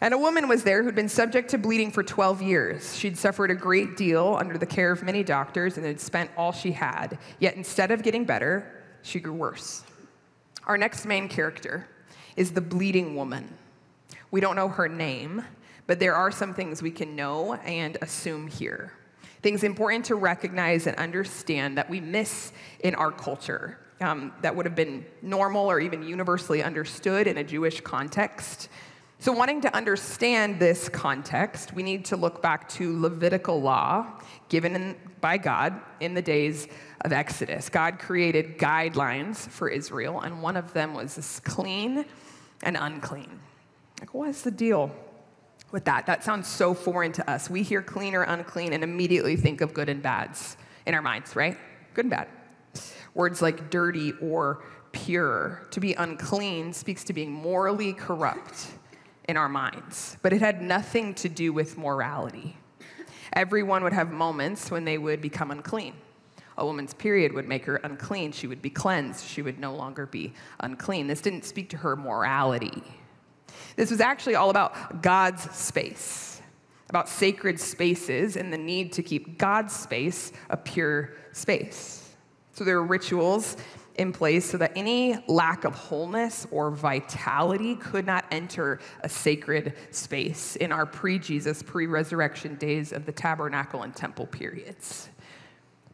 And 0.00 0.12
a 0.12 0.18
woman 0.18 0.48
was 0.48 0.64
there 0.64 0.82
who'd 0.82 0.96
been 0.96 1.08
subject 1.08 1.50
to 1.50 1.58
bleeding 1.58 1.92
for 1.92 2.02
12 2.02 2.42
years. 2.42 2.98
She'd 2.98 3.16
suffered 3.16 3.52
a 3.52 3.54
great 3.54 3.96
deal 3.96 4.36
under 4.36 4.58
the 4.58 4.66
care 4.66 4.90
of 4.90 5.04
many 5.04 5.22
doctors 5.22 5.76
and 5.76 5.86
had 5.86 6.00
spent 6.00 6.28
all 6.36 6.50
she 6.50 6.72
had. 6.72 7.20
Yet 7.38 7.54
instead 7.54 7.92
of 7.92 8.02
getting 8.02 8.24
better, 8.24 8.82
she 9.02 9.20
grew 9.20 9.34
worse. 9.34 9.84
Our 10.64 10.78
next 10.78 11.06
main 11.06 11.28
character 11.28 11.88
is 12.36 12.52
the 12.52 12.60
bleeding 12.60 13.16
woman. 13.16 13.58
We 14.30 14.40
don't 14.40 14.56
know 14.56 14.68
her 14.68 14.88
name, 14.88 15.44
but 15.86 15.98
there 15.98 16.14
are 16.14 16.30
some 16.30 16.54
things 16.54 16.82
we 16.82 16.92
can 16.92 17.16
know 17.16 17.54
and 17.54 17.98
assume 18.00 18.46
here. 18.46 18.92
Things 19.42 19.64
important 19.64 20.04
to 20.06 20.14
recognize 20.14 20.86
and 20.86 20.96
understand 20.96 21.76
that 21.78 21.90
we 21.90 22.00
miss 22.00 22.52
in 22.80 22.94
our 22.94 23.10
culture 23.10 23.78
um, 24.00 24.32
that 24.42 24.54
would 24.54 24.66
have 24.66 24.76
been 24.76 25.04
normal 25.20 25.70
or 25.70 25.80
even 25.80 26.02
universally 26.02 26.62
understood 26.62 27.26
in 27.26 27.38
a 27.38 27.44
Jewish 27.44 27.80
context. 27.80 28.68
So, 29.18 29.30
wanting 29.30 29.60
to 29.60 29.76
understand 29.76 30.58
this 30.58 30.88
context, 30.88 31.72
we 31.72 31.84
need 31.84 32.04
to 32.06 32.16
look 32.16 32.42
back 32.42 32.68
to 32.70 33.00
Levitical 33.00 33.60
law 33.60 34.20
given 34.48 34.74
in, 34.74 34.96
by 35.20 35.38
God 35.38 35.80
in 36.00 36.14
the 36.14 36.22
days 36.22 36.66
of 37.02 37.12
Exodus. 37.12 37.68
God 37.68 37.98
created 37.98 38.58
guidelines 38.58 39.48
for 39.48 39.68
Israel, 39.68 40.20
and 40.20 40.42
one 40.42 40.56
of 40.56 40.72
them 40.72 40.94
was 40.94 41.16
this 41.16 41.40
clean 41.40 42.04
and 42.62 42.76
unclean. 42.76 43.40
Like, 44.00 44.14
what 44.14 44.28
is 44.28 44.42
the 44.42 44.50
deal 44.50 44.90
with 45.70 45.84
that? 45.84 46.06
That 46.06 46.24
sounds 46.24 46.48
so 46.48 46.74
foreign 46.74 47.12
to 47.12 47.30
us. 47.30 47.50
We 47.50 47.62
hear 47.62 47.82
clean 47.82 48.14
or 48.14 48.22
unclean 48.22 48.72
and 48.72 48.82
immediately 48.84 49.36
think 49.36 49.60
of 49.60 49.74
good 49.74 49.88
and 49.88 50.02
bads 50.02 50.56
in 50.86 50.94
our 50.94 51.02
minds, 51.02 51.36
right? 51.36 51.58
Good 51.94 52.06
and 52.06 52.10
bad. 52.10 52.28
Words 53.14 53.42
like 53.42 53.70
dirty 53.70 54.12
or 54.22 54.62
pure. 54.92 55.66
To 55.72 55.80
be 55.80 55.94
unclean 55.94 56.72
speaks 56.72 57.04
to 57.04 57.12
being 57.12 57.32
morally 57.32 57.92
corrupt 57.92 58.68
in 59.28 59.36
our 59.36 59.48
minds, 59.48 60.16
but 60.22 60.32
it 60.32 60.40
had 60.40 60.62
nothing 60.62 61.14
to 61.14 61.28
do 61.28 61.52
with 61.52 61.78
morality. 61.78 62.56
Everyone 63.32 63.82
would 63.84 63.92
have 63.92 64.10
moments 64.10 64.70
when 64.70 64.84
they 64.84 64.98
would 64.98 65.20
become 65.20 65.50
unclean. 65.50 65.94
A 66.58 66.66
woman's 66.66 66.94
period 66.94 67.32
would 67.32 67.48
make 67.48 67.64
her 67.64 67.76
unclean. 67.76 68.32
She 68.32 68.46
would 68.46 68.62
be 68.62 68.70
cleansed. 68.70 69.26
She 69.26 69.42
would 69.42 69.58
no 69.58 69.74
longer 69.74 70.06
be 70.06 70.34
unclean. 70.60 71.06
This 71.06 71.20
didn't 71.20 71.44
speak 71.44 71.70
to 71.70 71.78
her 71.78 71.96
morality. 71.96 72.82
This 73.76 73.90
was 73.90 74.00
actually 74.00 74.34
all 74.34 74.50
about 74.50 75.02
God's 75.02 75.42
space, 75.54 76.42
about 76.88 77.08
sacred 77.08 77.58
spaces 77.58 78.36
and 78.36 78.52
the 78.52 78.58
need 78.58 78.92
to 78.92 79.02
keep 79.02 79.38
God's 79.38 79.74
space 79.74 80.32
a 80.50 80.56
pure 80.56 81.14
space. 81.32 82.14
So 82.52 82.64
there 82.64 82.80
were 82.80 82.86
rituals 82.86 83.56
in 83.96 84.12
place 84.12 84.50
so 84.50 84.58
that 84.58 84.72
any 84.76 85.22
lack 85.28 85.64
of 85.64 85.74
wholeness 85.74 86.46
or 86.50 86.70
vitality 86.70 87.76
could 87.76 88.06
not 88.06 88.24
enter 88.30 88.80
a 89.00 89.08
sacred 89.08 89.74
space 89.90 90.56
in 90.56 90.72
our 90.72 90.86
pre 90.86 91.18
Jesus, 91.18 91.62
pre 91.62 91.86
resurrection 91.86 92.56
days 92.56 92.92
of 92.92 93.06
the 93.06 93.12
tabernacle 93.12 93.82
and 93.82 93.94
temple 93.94 94.26
periods. 94.26 95.08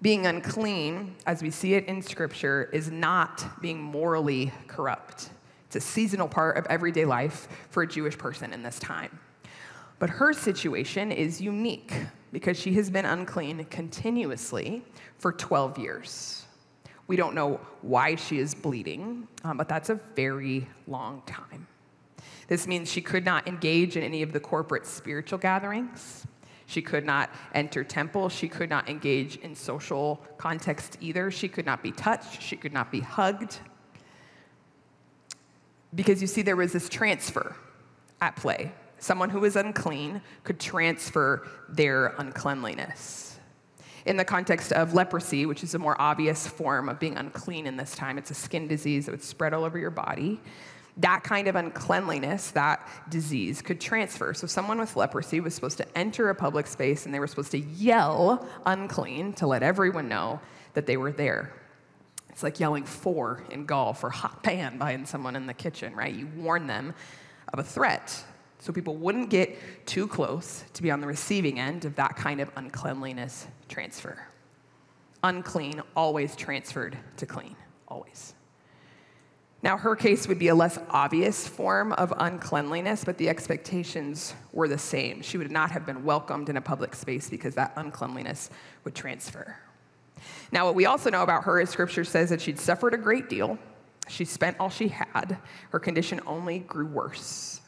Being 0.00 0.26
unclean, 0.26 1.16
as 1.26 1.42
we 1.42 1.50
see 1.50 1.74
it 1.74 1.86
in 1.86 2.02
Scripture, 2.02 2.70
is 2.72 2.90
not 2.90 3.60
being 3.60 3.82
morally 3.82 4.52
corrupt. 4.68 5.30
It's 5.66 5.76
a 5.76 5.80
seasonal 5.80 6.28
part 6.28 6.56
of 6.56 6.66
everyday 6.66 7.04
life 7.04 7.48
for 7.70 7.82
a 7.82 7.86
Jewish 7.86 8.16
person 8.16 8.52
in 8.52 8.62
this 8.62 8.78
time. 8.78 9.18
But 9.98 10.08
her 10.08 10.32
situation 10.32 11.10
is 11.10 11.40
unique 11.40 11.92
because 12.32 12.56
she 12.56 12.74
has 12.74 12.90
been 12.90 13.04
unclean 13.04 13.64
continuously 13.64 14.84
for 15.18 15.32
12 15.32 15.78
years. 15.78 16.44
We 17.08 17.16
don't 17.16 17.34
know 17.34 17.58
why 17.82 18.14
she 18.14 18.38
is 18.38 18.54
bleeding, 18.54 19.26
um, 19.42 19.56
but 19.56 19.68
that's 19.68 19.90
a 19.90 19.96
very 20.14 20.68
long 20.86 21.22
time. 21.26 21.66
This 22.46 22.66
means 22.68 22.90
she 22.90 23.00
could 23.00 23.24
not 23.24 23.48
engage 23.48 23.96
in 23.96 24.04
any 24.04 24.22
of 24.22 24.32
the 24.32 24.40
corporate 24.40 24.86
spiritual 24.86 25.38
gatherings. 25.38 26.24
She 26.68 26.82
could 26.82 27.06
not 27.06 27.30
enter 27.54 27.82
temple. 27.82 28.28
She 28.28 28.46
could 28.46 28.68
not 28.68 28.90
engage 28.90 29.37
in 29.37 29.54
social 29.54 30.22
context 30.37 30.98
either. 31.00 31.30
She 31.30 31.48
could 31.48 31.64
not 31.64 31.82
be 31.82 31.92
touched. 31.92 32.42
She 32.42 32.56
could 32.56 32.75
not 32.75 32.92
be 32.92 33.00
hugged. 33.00 33.58
Because 35.94 36.20
you 36.20 36.26
see, 36.26 36.42
there 36.42 36.56
was 36.56 36.75
this 36.75 36.90
transfer 36.90 37.56
at 38.20 38.37
play. 38.37 38.70
Someone 38.98 39.30
who 39.30 39.40
was 39.40 39.56
unclean 39.56 40.20
could 40.44 40.60
transfer 40.60 41.48
their 41.70 42.08
uncleanliness 42.18 43.38
in 44.04 44.18
the 44.18 44.25
context 44.25 44.70
of 44.72 44.92
leprosy, 44.92 45.46
which 45.46 45.64
is 45.64 45.75
a 45.75 45.78
more 45.78 45.98
obvious 45.98 46.46
form 46.46 46.90
of 46.90 47.00
being 47.00 47.16
unclean 47.16 47.66
in 47.66 47.78
this 47.78 47.94
time. 47.94 48.18
It's 48.18 48.30
a 48.30 48.34
skin 48.34 48.68
disease 48.68 49.06
that 49.06 49.12
would 49.12 49.22
spread 49.22 49.54
all 49.54 49.64
over 49.64 49.78
your 49.78 49.90
body. 49.90 50.38
That 50.98 51.22
kind 51.22 51.48
of 51.48 51.54
uncleanliness, 51.54 52.50
that 52.52 52.86
disease, 53.08 53.62
could 53.62 53.80
transfer. 53.80 54.34
So, 54.34 54.46
someone 54.46 54.78
with 54.78 54.96
leprosy 54.96 55.40
was 55.40 55.54
supposed 55.54 55.78
to 55.78 55.98
enter 55.98 56.28
a 56.30 56.34
public 56.34 56.66
space 56.66 57.06
and 57.06 57.14
they 57.14 57.20
were 57.20 57.26
supposed 57.26 57.52
to 57.52 57.58
yell 57.58 58.46
unclean 58.66 59.32
to 59.34 59.46
let 59.46 59.62
everyone 59.62 60.08
know 60.08 60.40
that 60.74 60.86
they 60.86 60.96
were 60.96 61.12
there. 61.12 61.52
It's 62.30 62.42
like 62.42 62.60
yelling 62.60 62.84
fore 62.84 63.42
in 63.50 63.66
golf 63.66 64.04
or 64.04 64.10
hot 64.10 64.42
pan 64.42 64.78
behind 64.78 65.08
someone 65.08 65.34
in 65.34 65.46
the 65.46 65.54
kitchen, 65.54 65.94
right? 65.94 66.14
You 66.14 66.28
warn 66.36 66.66
them 66.66 66.94
of 67.52 67.58
a 67.58 67.64
threat 67.64 68.24
so 68.58 68.72
people 68.72 68.96
wouldn't 68.96 69.30
get 69.30 69.86
too 69.86 70.06
close 70.08 70.64
to 70.74 70.82
be 70.82 70.90
on 70.90 71.00
the 71.00 71.06
receiving 71.06 71.58
end 71.58 71.84
of 71.84 71.94
that 71.96 72.16
kind 72.16 72.40
of 72.40 72.50
uncleanliness 72.56 73.46
transfer. 73.68 74.18
Unclean 75.22 75.82
always 75.96 76.36
transferred 76.36 76.96
to 77.16 77.26
clean, 77.26 77.56
always. 77.86 78.34
Now, 79.60 79.76
her 79.76 79.96
case 79.96 80.28
would 80.28 80.38
be 80.38 80.48
a 80.48 80.54
less 80.54 80.78
obvious 80.88 81.48
form 81.48 81.92
of 81.94 82.12
uncleanliness, 82.16 83.04
but 83.04 83.18
the 83.18 83.28
expectations 83.28 84.34
were 84.52 84.68
the 84.68 84.78
same. 84.78 85.20
She 85.20 85.36
would 85.36 85.50
not 85.50 85.72
have 85.72 85.84
been 85.84 86.04
welcomed 86.04 86.48
in 86.48 86.56
a 86.56 86.60
public 86.60 86.94
space 86.94 87.28
because 87.28 87.56
that 87.56 87.72
uncleanliness 87.74 88.50
would 88.84 88.94
transfer. 88.94 89.56
Now, 90.52 90.66
what 90.66 90.76
we 90.76 90.86
also 90.86 91.10
know 91.10 91.24
about 91.24 91.44
her 91.44 91.60
is 91.60 91.70
scripture 91.70 92.04
says 92.04 92.30
that 92.30 92.40
she'd 92.40 92.58
suffered 92.58 92.94
a 92.94 92.98
great 92.98 93.28
deal. 93.28 93.58
She 94.08 94.24
spent 94.24 94.56
all 94.60 94.70
she 94.70 94.88
had. 94.88 95.38
Her 95.70 95.80
condition 95.80 96.20
only 96.24 96.60
grew 96.60 96.86
worse. 96.86 97.60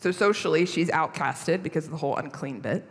So 0.00 0.12
socially, 0.12 0.64
she's 0.64 0.88
outcasted 0.88 1.62
because 1.62 1.84
of 1.84 1.90
the 1.90 1.96
whole 1.98 2.16
unclean 2.16 2.60
bit. 2.60 2.88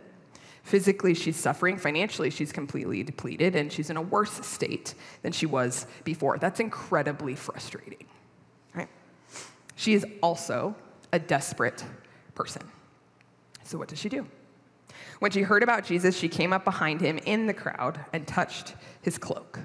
Physically, 0.62 1.14
she's 1.14 1.36
suffering. 1.36 1.76
Financially, 1.78 2.30
she's 2.30 2.52
completely 2.52 3.02
depleted, 3.02 3.54
and 3.54 3.72
she's 3.72 3.90
in 3.90 3.96
a 3.96 4.02
worse 4.02 4.44
state 4.46 4.94
than 5.22 5.32
she 5.32 5.46
was 5.46 5.86
before. 6.04 6.38
That's 6.38 6.60
incredibly 6.60 7.34
frustrating. 7.36 8.06
She 9.76 9.94
is 9.94 10.04
also 10.22 10.74
a 11.12 11.18
desperate 11.18 11.84
person. 12.34 12.62
So, 13.62 13.78
what 13.78 13.88
does 13.88 13.98
she 13.98 14.08
do? 14.08 14.26
When 15.20 15.30
she 15.30 15.42
heard 15.42 15.62
about 15.62 15.84
Jesus, 15.84 16.16
she 16.16 16.28
came 16.28 16.52
up 16.52 16.64
behind 16.64 17.00
him 17.00 17.18
in 17.18 17.46
the 17.46 17.54
crowd 17.54 18.00
and 18.12 18.26
touched 18.26 18.74
his 19.02 19.16
cloak. 19.16 19.60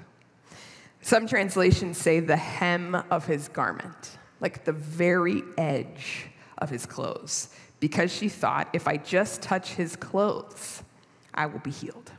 Some 1.00 1.26
translations 1.26 1.98
say 1.98 2.20
the 2.20 2.36
hem 2.36 2.94
of 3.10 3.26
his 3.26 3.48
garment, 3.48 4.18
like 4.40 4.64
the 4.64 4.72
very 4.72 5.42
edge 5.58 6.28
of 6.58 6.70
his 6.70 6.86
clothes 6.86 7.48
because 7.82 8.14
she 8.14 8.28
thought, 8.28 8.68
if 8.72 8.86
I 8.86 8.96
just 8.96 9.42
touch 9.42 9.70
his 9.74 9.96
clothes, 9.96 10.84
I 11.34 11.46
will 11.46 11.58
be 11.58 11.72
healed. 11.72 12.12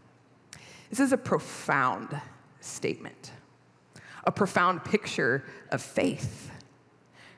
This 0.90 1.00
is 1.00 1.14
a 1.14 1.18
profound 1.18 2.20
statement, 2.60 3.32
a 4.26 4.32
profound 4.32 4.84
picture 4.84 5.46
of 5.72 5.82
faith, 5.82 6.52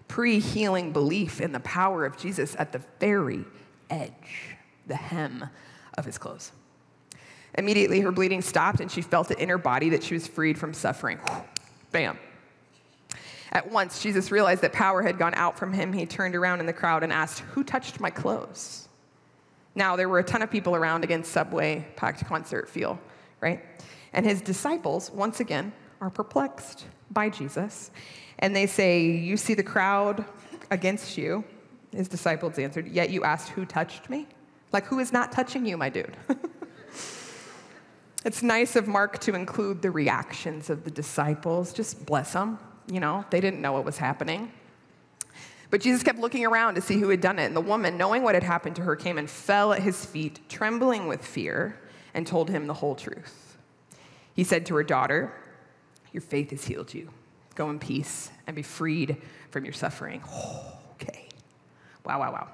pre 0.08 0.40
healing 0.40 0.92
belief 0.92 1.42
in 1.42 1.52
the 1.52 1.60
power 1.62 2.06
of 2.06 2.18
Jesus 2.18 2.56
at 2.58 2.72
the 2.72 2.82
very 3.00 3.46
edge, 3.90 4.56
the 4.88 4.96
hem 4.96 5.50
of 5.98 6.06
his 6.06 6.18
clothes. 6.18 6.52
Immediately, 7.58 8.02
her 8.02 8.12
bleeding 8.12 8.42
stopped, 8.42 8.82
and 8.82 8.92
she 8.92 9.02
felt 9.02 9.32
it 9.32 9.40
in 9.40 9.50
her 9.50 9.58
body 9.58 9.90
that 9.90 10.04
she 10.04 10.14
was 10.14 10.28
freed 10.28 10.58
from 10.58 10.74
suffering. 10.74 11.20
Bam. 11.92 12.20
At 13.52 13.72
once, 13.72 14.02
Jesus 14.04 14.32
realized 14.32 14.62
that 14.64 14.74
power 14.74 15.02
had 15.02 15.18
gone 15.18 15.34
out 15.36 15.58
from 15.58 15.72
him. 15.72 15.94
He 15.94 16.06
turned 16.06 16.36
around 16.36 16.60
in 16.60 16.66
the 16.66 16.74
crowd 16.74 17.04
and 17.04 17.14
asked, 17.14 17.40
Who 17.40 17.64
touched 17.64 18.02
my 18.02 18.10
clothes? 18.10 18.90
Now, 19.76 19.96
there 19.96 20.10
were 20.10 20.20
a 20.20 20.24
ton 20.24 20.42
of 20.42 20.52
people 20.52 20.76
around 20.76 21.04
against 21.04 21.32
Subway, 21.32 21.88
packed 21.96 22.26
concert 22.26 22.68
feel, 22.68 23.00
right? 23.40 23.64
And 24.12 24.26
his 24.26 24.42
disciples, 24.42 25.12
once 25.12 25.40
again, 25.40 25.72
are 26.02 26.10
perplexed 26.10 26.86
by 27.12 27.30
Jesus. 27.30 27.92
And 28.40 28.56
they 28.56 28.68
say, 28.68 29.02
You 29.02 29.38
see 29.38 29.54
the 29.54 29.64
crowd 29.64 30.26
against 30.72 31.18
you. 31.18 31.44
His 31.92 32.08
disciples 32.08 32.60
answered, 32.60 32.88
Yet 32.88 33.10
you 33.10 33.24
asked, 33.24 33.50
Who 33.50 33.66
touched 33.66 34.10
me? 34.10 34.28
Like, 34.72 34.86
who 34.86 35.00
is 35.00 35.14
not 35.14 35.32
touching 35.32 35.66
you, 35.66 35.78
my 35.78 35.90
dude? 35.90 36.18
it's 38.26 38.44
nice 38.44 38.76
of 38.76 38.88
Mark 38.88 39.20
to 39.20 39.34
include 39.34 39.82
the 39.82 39.92
reactions 39.92 40.70
of 40.70 40.84
the 40.84 40.92
disciples. 40.92 41.72
Just 41.72 42.06
bless 42.06 42.34
them. 42.34 42.60
You 42.88 43.00
know, 43.00 43.24
they 43.30 43.40
didn't 43.40 43.62
know 43.62 43.72
what 43.72 43.86
was 43.86 43.98
happening. 43.98 44.52
But 45.70 45.82
Jesus 45.82 46.04
kept 46.04 46.20
looking 46.20 46.46
around 46.46 46.76
to 46.76 46.82
see 46.82 47.00
who 47.00 47.10
had 47.10 47.22
done 47.22 47.40
it. 47.40 47.46
And 47.46 47.56
the 47.56 47.62
woman, 47.62 47.98
knowing 47.98 48.24
what 48.24 48.36
had 48.36 48.44
happened 48.44 48.76
to 48.78 48.82
her, 48.84 48.96
came 48.96 49.18
and 49.18 49.30
fell 49.30 49.74
at 49.74 49.82
his 49.82 50.06
feet, 50.06 50.40
trembling 50.50 51.08
with 51.08 51.26
fear, 51.26 51.80
and 52.14 52.28
told 52.28 52.50
him 52.50 52.68
the 52.68 52.74
whole 52.74 52.96
truth. 52.96 53.58
He 54.34 54.44
said 54.44 54.66
to 54.68 54.76
her 54.76 54.84
daughter, 54.84 55.34
Your 56.16 56.22
faith 56.22 56.52
has 56.52 56.64
healed 56.64 56.94
you. 56.94 57.10
Go 57.56 57.70
in 57.70 57.78
peace 57.78 58.32
and 58.48 58.56
be 58.56 58.62
freed 58.62 59.18
from 59.52 59.66
your 59.66 59.74
suffering. 59.74 60.24
Okay. 60.96 61.28
Wow, 62.06 62.22
wow, 62.22 62.32
wow. 62.32 62.48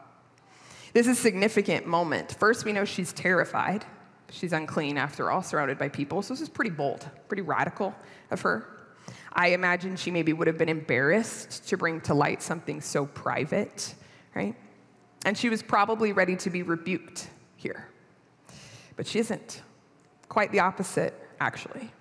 This 0.93 1.05
is 1.05 1.19
a 1.19 1.21
significant 1.21 1.85
moment. 1.85 2.35
First, 2.39 2.65
we 2.65 2.73
know 2.73 2.85
she's 2.85 3.13
terrified. 3.13 3.85
She's 4.31 4.51
unclean, 4.51 4.97
after 4.97 5.29
all, 5.29 5.43
surrounded 5.43 5.77
by 5.77 5.89
people. 5.89 6.23
So 6.23 6.33
this 6.33 6.41
is 6.41 6.49
pretty 6.49 6.71
bold, 6.71 7.07
pretty 7.27 7.43
radical 7.43 7.93
of 8.31 8.41
her. 8.41 8.67
I 9.31 9.49
imagine 9.49 9.95
she 9.95 10.09
maybe 10.09 10.33
would 10.33 10.47
have 10.47 10.57
been 10.57 10.69
embarrassed 10.69 11.69
to 11.69 11.77
bring 11.77 12.01
to 12.01 12.15
light 12.15 12.41
something 12.41 12.81
so 12.81 13.05
private, 13.05 13.93
right? 14.33 14.55
And 15.23 15.37
she 15.37 15.49
was 15.49 15.61
probably 15.61 16.13
ready 16.13 16.35
to 16.37 16.49
be 16.49 16.63
rebuked 16.63 17.29
here. 17.57 17.87
But 18.95 19.05
she 19.05 19.19
isn't. 19.19 19.61
Quite 20.29 20.51
the 20.51 20.61
opposite, 20.61 21.13
actually. 21.39 21.91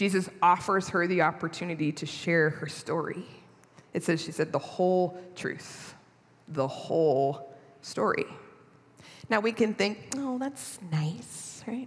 Jesus 0.00 0.30
offers 0.40 0.88
her 0.88 1.06
the 1.06 1.20
opportunity 1.20 1.92
to 1.92 2.06
share 2.06 2.48
her 2.48 2.66
story. 2.66 3.22
It 3.92 4.02
says 4.02 4.22
she 4.22 4.32
said 4.32 4.50
the 4.50 4.58
whole 4.58 5.22
truth, 5.36 5.94
the 6.48 6.66
whole 6.66 7.54
story. 7.82 8.24
Now 9.28 9.40
we 9.40 9.52
can 9.52 9.74
think, 9.74 10.14
oh, 10.16 10.38
that's 10.38 10.78
nice, 10.90 11.62
right? 11.66 11.86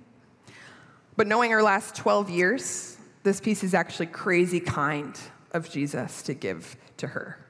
But 1.18 1.26
knowing 1.26 1.50
her 1.50 1.64
last 1.64 1.96
12 1.96 2.30
years, 2.30 2.98
this 3.24 3.42
piece 3.42 3.64
is 3.64 3.74
actually 3.74 4.06
crazy 4.06 4.60
kind 4.60 5.20
of 5.50 5.72
Jesus 5.72 6.22
to 6.22 6.36
give 6.36 6.76
to 6.98 7.08
her. 7.08 7.44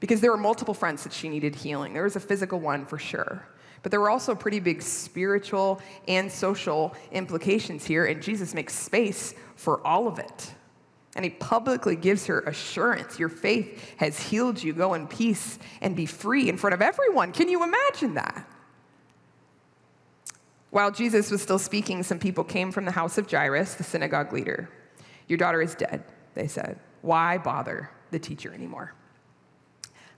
Because 0.00 0.20
there 0.20 0.32
were 0.32 0.36
multiple 0.36 0.74
fronts 0.74 1.02
that 1.04 1.14
she 1.14 1.30
needed 1.30 1.54
healing. 1.54 1.94
There 1.94 2.02
was 2.02 2.16
a 2.16 2.20
physical 2.20 2.60
one 2.60 2.84
for 2.84 2.98
sure. 2.98 3.42
But 3.82 3.90
there 3.90 4.00
were 4.00 4.10
also 4.10 4.34
pretty 4.34 4.60
big 4.60 4.82
spiritual 4.82 5.80
and 6.06 6.30
social 6.30 6.94
implications 7.12 7.84
here, 7.84 8.04
and 8.06 8.22
Jesus 8.22 8.54
makes 8.54 8.74
space 8.74 9.34
for 9.56 9.84
all 9.86 10.06
of 10.06 10.18
it. 10.18 10.54
And 11.16 11.24
he 11.24 11.30
publicly 11.30 11.96
gives 11.96 12.26
her 12.26 12.40
assurance 12.40 13.18
Your 13.18 13.28
faith 13.28 13.94
has 13.96 14.18
healed 14.18 14.62
you. 14.62 14.72
Go 14.72 14.94
in 14.94 15.06
peace 15.08 15.58
and 15.80 15.96
be 15.96 16.06
free 16.06 16.48
in 16.48 16.56
front 16.56 16.74
of 16.74 16.82
everyone. 16.82 17.32
Can 17.32 17.48
you 17.48 17.64
imagine 17.64 18.14
that? 18.14 18.46
While 20.70 20.92
Jesus 20.92 21.32
was 21.32 21.42
still 21.42 21.58
speaking, 21.58 22.04
some 22.04 22.20
people 22.20 22.44
came 22.44 22.70
from 22.70 22.84
the 22.84 22.92
house 22.92 23.18
of 23.18 23.28
Jairus, 23.28 23.74
the 23.74 23.82
synagogue 23.82 24.32
leader. 24.32 24.70
Your 25.26 25.36
daughter 25.36 25.60
is 25.60 25.74
dead, 25.74 26.04
they 26.34 26.46
said. 26.46 26.78
Why 27.02 27.38
bother 27.38 27.90
the 28.12 28.20
teacher 28.20 28.54
anymore? 28.54 28.94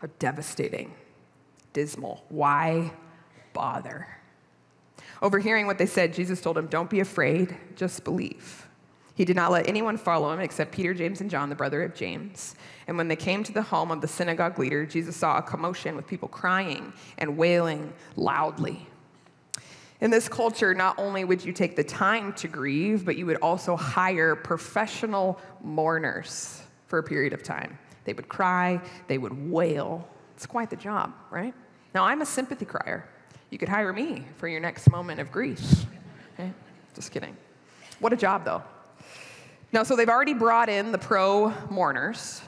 How 0.00 0.08
devastating, 0.18 0.94
dismal. 1.72 2.24
Why 2.28 2.92
bother? 3.52 4.06
Overhearing 5.20 5.66
what 5.66 5.78
they 5.78 5.86
said, 5.86 6.12
Jesus 6.12 6.40
told 6.40 6.58
him, 6.58 6.66
Don't 6.66 6.90
be 6.90 7.00
afraid, 7.00 7.56
just 7.76 8.04
believe. 8.04 8.66
He 9.14 9.24
did 9.24 9.36
not 9.36 9.52
let 9.52 9.68
anyone 9.68 9.98
follow 9.98 10.32
him 10.32 10.40
except 10.40 10.72
Peter, 10.72 10.94
James, 10.94 11.20
and 11.20 11.30
John, 11.30 11.48
the 11.48 11.54
brother 11.54 11.82
of 11.82 11.94
James. 11.94 12.56
And 12.86 12.96
when 12.96 13.08
they 13.08 13.16
came 13.16 13.44
to 13.44 13.52
the 13.52 13.62
home 13.62 13.90
of 13.90 14.00
the 14.00 14.08
synagogue 14.08 14.58
leader, 14.58 14.86
Jesus 14.86 15.16
saw 15.16 15.38
a 15.38 15.42
commotion 15.42 15.96
with 15.96 16.06
people 16.06 16.28
crying 16.28 16.92
and 17.18 17.36
wailing 17.36 17.92
loudly. 18.16 18.86
In 20.00 20.10
this 20.10 20.28
culture, 20.28 20.74
not 20.74 20.98
only 20.98 21.24
would 21.24 21.44
you 21.44 21.52
take 21.52 21.76
the 21.76 21.84
time 21.84 22.32
to 22.34 22.48
grieve, 22.48 23.04
but 23.04 23.16
you 23.16 23.26
would 23.26 23.36
also 23.36 23.76
hire 23.76 24.34
professional 24.34 25.38
mourners 25.62 26.62
for 26.88 26.98
a 26.98 27.02
period 27.02 27.32
of 27.32 27.42
time. 27.42 27.78
They 28.04 28.12
would 28.12 28.28
cry, 28.28 28.80
they 29.06 29.18
would 29.18 29.50
wail. 29.50 30.08
It's 30.34 30.46
quite 30.46 30.70
the 30.70 30.76
job, 30.76 31.12
right? 31.30 31.54
Now, 31.94 32.04
I'm 32.04 32.22
a 32.22 32.26
sympathy 32.26 32.64
crier. 32.64 33.08
You 33.52 33.58
could 33.58 33.68
hire 33.68 33.92
me 33.92 34.24
for 34.38 34.48
your 34.48 34.60
next 34.60 34.90
moment 34.90 35.20
of 35.20 35.30
grief. 35.30 35.84
Okay? 36.32 36.50
Just 36.94 37.12
kidding. 37.12 37.36
What 38.00 38.14
a 38.14 38.16
job, 38.16 38.46
though. 38.46 38.62
Now, 39.72 39.82
so 39.82 39.94
they've 39.94 40.08
already 40.08 40.32
brought 40.32 40.70
in 40.70 40.90
the 40.90 40.96
pro 40.96 41.52
mourners. 41.68 42.40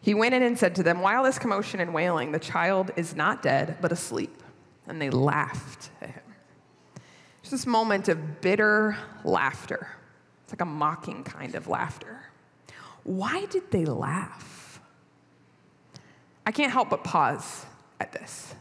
He 0.00 0.14
went 0.14 0.34
in 0.34 0.42
and 0.42 0.58
said 0.58 0.74
to 0.76 0.82
them, 0.82 1.02
While 1.02 1.24
this 1.24 1.38
commotion 1.38 1.80
and 1.80 1.92
wailing, 1.92 2.32
the 2.32 2.38
child 2.38 2.92
is 2.96 3.14
not 3.14 3.42
dead, 3.42 3.76
but 3.82 3.92
asleep. 3.92 4.42
And 4.88 5.02
they 5.02 5.10
laughed 5.10 5.90
at 6.00 6.08
him. 6.08 6.22
It's 7.42 7.50
this 7.50 7.66
moment 7.66 8.08
of 8.08 8.40
bitter 8.40 8.96
laughter. 9.22 9.86
It's 10.44 10.52
like 10.54 10.62
a 10.62 10.64
mocking 10.64 11.24
kind 11.24 11.54
of 11.54 11.68
laughter. 11.68 12.22
Why 13.04 13.44
did 13.44 13.70
they 13.70 13.84
laugh? 13.84 14.80
I 16.46 16.52
can't 16.52 16.72
help 16.72 16.88
but 16.88 17.04
pause 17.04 17.66
at 18.00 18.12
this. 18.12 18.54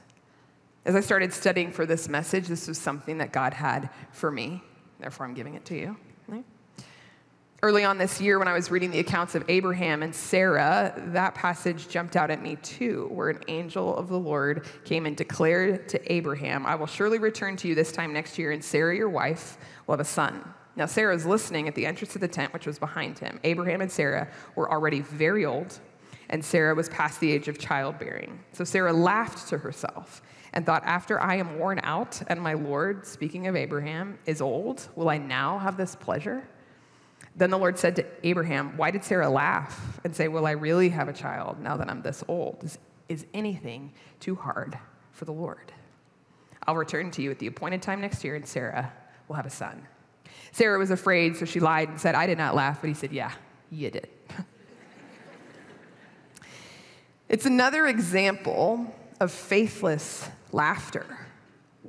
As 0.86 0.96
I 0.96 1.00
started 1.00 1.34
studying 1.34 1.72
for 1.72 1.88
this 1.88 2.08
message, 2.08 2.48
this 2.48 2.68
was 2.68 2.78
something 2.78 3.18
that 3.18 3.32
God 3.32 3.56
had 3.56 3.90
for 4.12 4.30
me. 4.30 4.62
Therefore, 5.00 5.26
I'm 5.26 5.34
giving 5.34 5.56
it 5.56 5.66
to 5.66 5.76
you. 5.76 5.98
Early 7.64 7.84
on 7.84 7.98
this 7.98 8.22
year, 8.22 8.38
when 8.38 8.48
I 8.48 8.54
was 8.54 8.70
reading 8.70 8.92
the 8.92 9.00
accounts 9.00 9.34
of 9.34 9.44
Abraham 9.50 10.04
and 10.04 10.14
Sarah, 10.14 10.94
that 11.08 11.34
passage 11.34 11.90
jumped 11.90 12.16
out 12.16 12.30
at 12.30 12.44
me 12.44 12.58
too, 12.58 13.08
where 13.12 13.30
an 13.30 13.42
angel 13.48 13.98
of 13.98 14.08
the 14.08 14.20
Lord 14.20 14.68
came 14.84 15.08
and 15.08 15.18
declared 15.18 15.90
to 15.90 16.14
Abraham, 16.14 16.68
I 16.68 16.76
will 16.76 16.86
surely 16.86 17.18
return 17.18 17.56
to 17.58 17.68
you 17.68 17.74
this 17.74 17.92
time 17.92 18.14
next 18.14 18.38
year, 18.38 18.52
and 18.52 18.64
Sarah, 18.64 18.96
your 18.96 19.10
wife, 19.10 19.58
will 19.88 19.94
have 19.94 20.00
a 20.00 20.06
son. 20.06 20.44
Now, 20.76 20.86
Sarah 20.86 21.16
is 21.16 21.26
listening 21.26 21.68
at 21.68 21.74
the 21.74 21.88
entrance 21.88 22.14
of 22.14 22.22
the 22.22 22.28
tent, 22.28 22.54
which 22.54 22.68
was 22.68 22.78
behind 22.78 23.18
him. 23.18 23.40
Abraham 23.44 23.82
and 23.82 23.92
Sarah 23.92 24.28
were 24.54 24.72
already 24.72 25.00
very 25.00 25.46
old, 25.46 25.80
and 26.30 26.46
Sarah 26.46 26.76
was 26.76 26.88
past 26.90 27.20
the 27.20 27.32
age 27.32 27.48
of 27.48 27.58
childbearing. 27.58 28.44
So 28.52 28.64
Sarah 28.64 28.94
laughed 28.94 29.48
to 29.50 29.58
herself 29.58 30.22
and 30.56 30.66
thought, 30.66 30.84
After 30.86 31.22
I 31.22 31.36
am 31.36 31.60
worn 31.60 31.80
out, 31.84 32.22
and 32.28 32.42
my 32.42 32.54
Lord, 32.54 33.06
speaking 33.06 33.48
of 33.48 33.56
Abraham, 33.56 34.18
is 34.26 34.42
old, 34.42 34.88
will 34.96 35.10
I 35.10 35.18
now 35.18 35.60
have 35.60 35.78
this 35.78 35.96
pleasure? 35.96 36.48
Then 37.36 37.50
the 37.50 37.58
Lord 37.58 37.78
said 37.78 37.98
to 37.98 38.06
Abraham, 38.24 38.78
Why 38.78 38.92
did 38.92 39.04
Sarah 39.04 39.30
laugh 39.30 40.00
and 40.04 40.16
say, 40.16 40.30
Will 40.30 40.46
I 40.46 40.52
really 40.52 40.90
have 40.90 41.10
a 41.10 41.14
child 41.14 41.60
now 41.60 41.76
that 41.78 41.90
I'm 41.90 42.02
this 42.02 42.24
old? 42.28 42.64
Is, 42.64 42.80
is 43.10 43.26
anything 43.34 43.92
too 44.20 44.36
hard 44.36 44.80
for 45.12 45.26
the 45.26 45.34
Lord? 45.34 45.74
I'll 46.66 46.76
return 46.76 47.12
to 47.12 47.22
you 47.22 47.30
at 47.30 47.40
the 47.40 47.48
appointed 47.48 47.82
time 47.82 48.02
next 48.02 48.24
year, 48.24 48.36
and 48.36 48.48
Sarah 48.48 48.92
will 49.28 49.36
have 49.36 49.46
a 49.46 49.52
son. 49.52 49.86
Sarah 50.52 50.80
was 50.80 50.90
afraid, 50.90 51.36
so 51.36 51.46
she 51.46 51.60
lied 51.60 51.90
and 51.90 52.00
said, 52.00 52.16
I 52.16 52.26
did 52.26 52.38
not 52.38 52.56
laugh. 52.56 52.80
But 52.80 52.88
he 52.88 52.94
said, 52.94 53.12
Yeah, 53.12 53.32
you 53.70 53.92
did. 53.92 54.08
it's 57.30 57.46
another 57.46 57.88
example 57.88 58.96
of 59.20 59.32
faithless 59.32 60.30
laughter. 60.56 61.06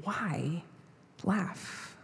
Why 0.02 0.64
laugh? 1.23 1.96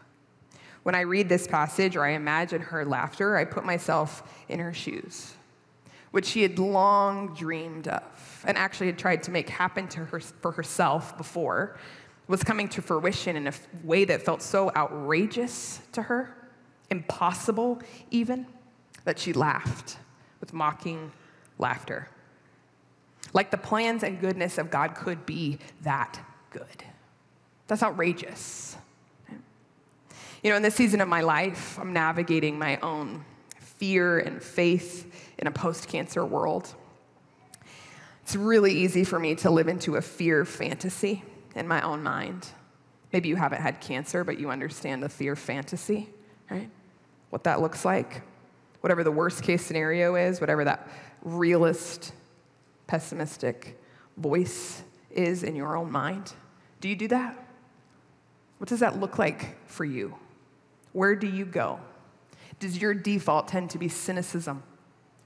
When 0.85 0.95
I 0.95 1.01
read 1.01 1.29
this 1.29 1.47
passage 1.47 1.97
or 1.97 2.05
I 2.05 2.11
imagine 2.11 2.63
her 2.63 2.85
laughter, 2.85 3.37
I 3.37 3.45
put 3.45 3.65
myself 3.65 4.23
in 4.49 4.61
her 4.61 4.73
shoes, 4.73 5.35
which 6.13 6.25
she 6.25 6.43
had 6.43 6.61
long 6.61 7.35
dreamed 7.35 7.89
of 7.89 8.45
and 8.47 8.57
actually 8.57 8.87
had 8.87 8.99
tried 8.99 9.25
to 9.25 9.33
make 9.33 9.49
happen 9.49 9.89
to 9.89 10.05
her 10.05 10.21
for 10.21 10.53
herself 10.53 11.17
before, 11.19 11.77
was 12.29 12.45
coming 12.45 12.69
to 12.69 12.81
fruition 12.81 13.37
in 13.37 13.49
a 13.49 13.53
way 13.83 14.05
that 14.05 14.23
felt 14.23 14.41
so 14.41 14.71
outrageous 14.77 15.81
to 15.91 16.03
her, 16.03 16.35
impossible 16.91 17.81
even, 18.11 18.47
that 19.05 19.19
she 19.19 19.33
laughed 19.33 19.99
with 20.41 20.53
mocking 20.53 21.11
laughter. 21.59 22.09
Like 23.33 23.51
the 23.51 23.59
plans 23.59 24.05
and 24.05 24.21
goodness 24.21 24.59
of 24.59 24.71
God 24.71 24.95
could 24.95 25.27
be 25.27 25.59
that 25.83 26.21
good. 26.53 26.85
That's 27.67 27.83
outrageous. 27.83 28.77
You 30.43 30.51
know, 30.51 30.57
in 30.57 30.63
this 30.63 30.75
season 30.75 31.01
of 31.01 31.09
my 31.09 31.21
life, 31.21 31.79
I'm 31.79 31.93
navigating 31.93 32.59
my 32.59 32.77
own 32.79 33.25
fear 33.57 34.19
and 34.19 34.43
faith 34.43 35.33
in 35.39 35.47
a 35.47 35.51
post 35.51 35.89
cancer 35.89 36.25
world. 36.25 36.75
It's 38.23 38.37
really 38.37 38.73
easy 38.73 39.05
for 39.05 39.19
me 39.19 39.35
to 39.37 39.51
live 39.51 39.69
into 39.69 39.97
a 39.97 40.03
fear 40.03 40.45
fantasy 40.45 41.25
in 41.55 41.67
my 41.67 41.83
own 41.83 42.03
mind. 42.03 42.49
Maybe 43.13 43.29
you 43.29 43.37
haven't 43.37 43.61
had 43.61 43.81
cancer, 43.81 44.25
but 44.25 44.39
you 44.39 44.51
understand 44.51 45.03
the 45.03 45.09
fear 45.09 45.37
fantasy, 45.37 46.09
right? 46.51 46.71
What 47.31 47.45
that 47.45 47.61
looks 47.61 47.85
like. 47.85 48.23
Whatever 48.81 49.05
the 49.05 49.13
worst 49.13 49.43
case 49.43 49.65
scenario 49.65 50.17
is, 50.17 50.41
whatever 50.41 50.65
that 50.65 50.89
realist, 51.23 52.13
pessimistic 52.87 53.79
voice 54.17 54.83
is 55.11 55.45
in 55.45 55.55
your 55.55 55.77
own 55.77 55.91
mind. 55.91 56.33
Do 56.83 56.89
you 56.89 56.97
do 56.97 57.09
that? 57.09 57.39
What 58.59 58.69
does 58.69 58.81
that 58.81 58.99
look 58.99 59.17
like 59.17 59.57
for 59.69 59.85
you? 59.85 60.17
Where 60.93 61.15
do 61.15 61.29
you 61.29 61.45
go? 61.45 61.79
Does 62.59 62.83
your 62.83 62.93
default 62.93 63.49
tend 63.49 63.71
to 63.71 63.79
be 63.79 63.89
cynicism 63.89 64.65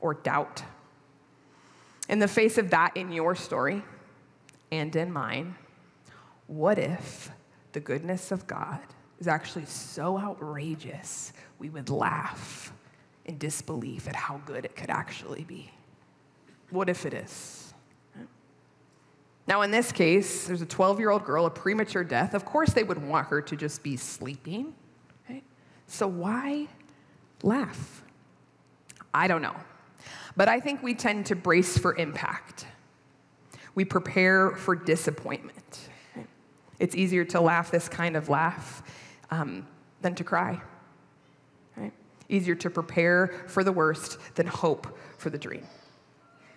or 0.00 0.12
doubt? 0.12 0.62
In 2.10 2.18
the 2.18 2.28
face 2.28 2.58
of 2.58 2.70
that 2.70 2.94
in 2.94 3.10
your 3.10 3.34
story 3.34 3.82
and 4.70 4.94
in 4.94 5.10
mine, 5.10 5.56
what 6.46 6.78
if 6.78 7.30
the 7.72 7.80
goodness 7.80 8.30
of 8.30 8.46
God 8.46 8.80
is 9.18 9.26
actually 9.26 9.64
so 9.64 10.18
outrageous 10.18 11.32
we 11.58 11.70
would 11.70 11.88
laugh 11.88 12.70
in 13.24 13.38
disbelief 13.38 14.06
at 14.06 14.14
how 14.14 14.42
good 14.44 14.66
it 14.66 14.76
could 14.76 14.90
actually 14.90 15.44
be? 15.44 15.70
What 16.68 16.90
if 16.90 17.06
it 17.06 17.14
is? 17.14 17.65
Now, 19.46 19.62
in 19.62 19.70
this 19.70 19.92
case, 19.92 20.46
there's 20.46 20.62
a 20.62 20.66
12 20.66 20.98
year 20.98 21.10
old 21.10 21.24
girl, 21.24 21.46
a 21.46 21.50
premature 21.50 22.02
death. 22.02 22.34
Of 22.34 22.44
course, 22.44 22.72
they 22.72 22.82
would 22.82 23.06
want 23.06 23.28
her 23.28 23.40
to 23.42 23.56
just 23.56 23.82
be 23.82 23.96
sleeping. 23.96 24.74
Right? 25.28 25.44
So 25.86 26.08
why 26.08 26.68
laugh? 27.42 28.02
I 29.14 29.28
don't 29.28 29.42
know. 29.42 29.56
But 30.36 30.48
I 30.48 30.60
think 30.60 30.82
we 30.82 30.94
tend 30.94 31.26
to 31.26 31.36
brace 31.36 31.78
for 31.78 31.94
impact. 31.96 32.66
We 33.74 33.84
prepare 33.84 34.50
for 34.50 34.74
disappointment. 34.74 35.88
It's 36.78 36.94
easier 36.94 37.24
to 37.26 37.40
laugh 37.40 37.70
this 37.70 37.88
kind 37.88 38.16
of 38.16 38.28
laugh 38.28 38.82
um, 39.30 39.66
than 40.02 40.14
to 40.16 40.24
cry. 40.24 40.60
Right? 41.76 41.92
Easier 42.28 42.54
to 42.56 42.68
prepare 42.68 43.32
for 43.46 43.64
the 43.64 43.72
worst 43.72 44.18
than 44.34 44.46
hope 44.46 44.98
for 45.16 45.30
the 45.30 45.38
dream. 45.38 45.66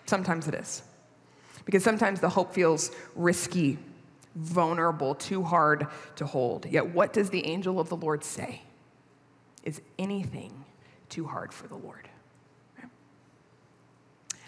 Sometimes 0.05 0.47
it 0.47 0.55
is. 0.55 0.81
Because 1.69 1.83
sometimes 1.83 2.19
the 2.19 2.29
hope 2.29 2.51
feels 2.51 2.89
risky, 3.13 3.77
vulnerable, 4.33 5.13
too 5.13 5.43
hard 5.43 5.85
to 6.15 6.25
hold. 6.25 6.65
Yet, 6.65 6.95
what 6.95 7.13
does 7.13 7.29
the 7.29 7.45
angel 7.45 7.79
of 7.79 7.89
the 7.89 7.95
Lord 7.95 8.23
say? 8.23 8.63
Is 9.63 9.79
anything 9.99 10.65
too 11.09 11.27
hard 11.27 11.53
for 11.53 11.67
the 11.67 11.75
Lord? 11.75 12.09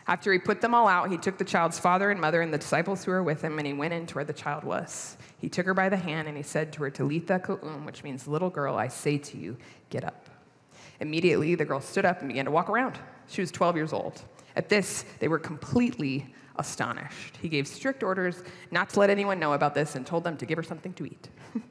After 0.07 0.33
he 0.33 0.39
put 0.39 0.61
them 0.61 0.73
all 0.73 0.87
out, 0.87 1.11
he 1.11 1.17
took 1.17 1.37
the 1.37 1.45
child's 1.45 1.77
father 1.77 2.09
and 2.09 2.19
mother 2.19 2.41
and 2.41 2.51
the 2.51 2.57
disciples 2.57 3.03
who 3.03 3.11
were 3.11 3.21
with 3.21 3.43
him, 3.43 3.59
and 3.59 3.67
he 3.67 3.73
went 3.73 3.93
into 3.93 4.15
where 4.15 4.25
the 4.25 4.33
child 4.33 4.63
was. 4.63 5.15
He 5.37 5.47
took 5.47 5.67
her 5.67 5.75
by 5.75 5.89
the 5.89 5.97
hand 5.97 6.27
and 6.27 6.35
he 6.35 6.41
said 6.41 6.73
to 6.73 6.79
her, 6.81 6.89
Talitha 6.89 7.37
koum, 7.37 7.85
which 7.85 8.03
means, 8.03 8.27
Little 8.27 8.49
girl, 8.49 8.77
I 8.77 8.87
say 8.87 9.19
to 9.19 9.37
you, 9.37 9.57
get 9.91 10.03
up. 10.03 10.27
Immediately, 10.99 11.53
the 11.53 11.65
girl 11.65 11.81
stood 11.81 12.03
up 12.03 12.21
and 12.21 12.29
began 12.29 12.45
to 12.45 12.51
walk 12.51 12.67
around. 12.67 12.97
She 13.27 13.41
was 13.41 13.51
12 13.51 13.75
years 13.75 13.93
old. 13.93 14.23
At 14.55 14.69
this, 14.69 15.05
they 15.19 15.27
were 15.27 15.37
completely 15.37 16.33
astonished. 16.57 17.37
He 17.37 17.49
gave 17.49 17.67
strict 17.67 18.03
orders 18.03 18.43
not 18.71 18.89
to 18.89 18.99
let 18.99 19.09
anyone 19.09 19.39
know 19.39 19.53
about 19.53 19.73
this 19.73 19.95
and 19.95 20.05
told 20.05 20.23
them 20.23 20.37
to 20.37 20.45
give 20.45 20.57
her 20.57 20.63
something 20.63 20.93
to 20.93 21.05
eat. 21.05 21.29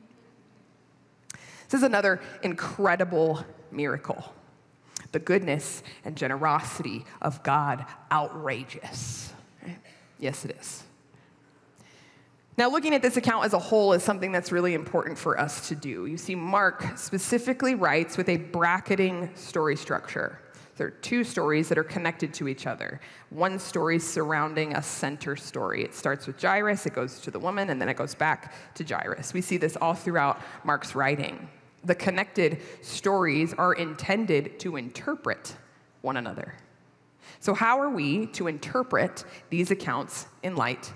This 1.71 1.79
is 1.79 1.85
another 1.85 2.21
incredible 2.43 3.45
miracle. 3.71 4.35
The 5.13 5.21
goodness 5.21 5.85
and 6.05 6.17
generosity 6.17 7.05
of 7.23 7.45
God, 7.45 7.87
outrageous. 8.11 9.33
Yes, 10.19 10.45
it 10.45 10.57
is. 10.61 10.83
Now, 12.59 12.69
looking 12.69 12.93
at 12.93 13.03
this 13.03 13.17
account 13.17 13.45
as 13.45 13.53
a 13.53 13.59
whole 13.59 13.93
is 13.93 14.03
something 14.03 14.33
that's 14.33 14.51
really 14.51 14.75
important 14.75 15.17
for 15.17 15.39
us 15.39 15.69
to 15.69 15.77
do. 15.77 16.07
You 16.07 16.17
see, 16.19 16.35
Mark 16.35 16.99
specifically 16.99 17.77
writes 17.77 18.17
with 18.19 18.29
a 18.29 18.37
bracketing 18.37 19.31
story 19.37 19.77
structure. 19.77 20.41
There 20.81 20.87
are 20.87 21.03
two 21.03 21.25
stories 21.25 21.69
that 21.69 21.77
are 21.77 21.85
connected 21.85 22.33
to 22.33 22.49
each 22.49 22.67
other. 22.67 23.03
One 23.29 23.59
story 23.59 23.99
surrounding 23.99 24.75
a 24.75 24.83
center 24.83 25.37
story. 25.37 25.85
It 25.85 25.95
starts 25.95 26.27
with 26.27 26.41
Jairus, 26.41 26.87
it 26.87 26.95
goes 26.95 27.21
to 27.21 27.31
the 27.31 27.39
woman, 27.39 27.69
and 27.69 27.79
then 27.79 27.91
it 27.91 27.99
goes 27.99 28.15
back 28.15 28.55
to 28.77 28.85
Jairus. 28.85 29.35
We 29.35 29.43
see 29.43 29.59
this 29.59 29.77
all 29.77 29.93
throughout 29.93 30.41
Mark's 30.65 30.95
writing. 30.95 31.51
The 31.85 31.95
connected 31.95 32.63
stories 32.81 33.53
are 33.53 33.75
intended 33.75 34.59
to 34.61 34.77
interpret 34.77 35.55
one 36.01 36.17
another. 36.17 36.55
So, 37.41 37.53
how 37.53 37.79
are 37.79 37.91
we 37.91 38.25
to 38.29 38.47
interpret 38.47 39.27
these 39.51 39.71
accounts 39.71 40.29
in 40.43 40.57
light 40.57 40.95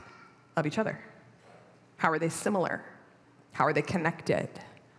of 0.56 0.66
each 0.66 0.78
other? 0.78 0.98
How 1.98 2.10
are 2.10 2.18
they 2.18 2.30
similar? 2.30 2.82
How 3.52 3.66
are 3.66 3.74
they 3.74 3.82
connected? 3.82 4.48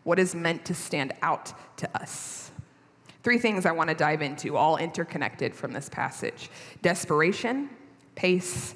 What 0.03 0.19
is 0.19 0.35
meant 0.35 0.63
to 0.65 0.75
stand 0.75 1.13
out 1.23 1.53
to 1.77 1.89
us? 1.99 2.44
Three 3.25 3.39
things 3.39 3.65
I 3.65 3.71
want 3.71 3.89
to 3.89 3.95
dive 3.95 4.21
into, 4.21 4.55
all 4.55 4.77
interconnected 4.77 5.55
from 5.55 5.71
this 5.71 5.89
passage 5.89 6.51
desperation, 6.83 7.71
pace, 8.13 8.75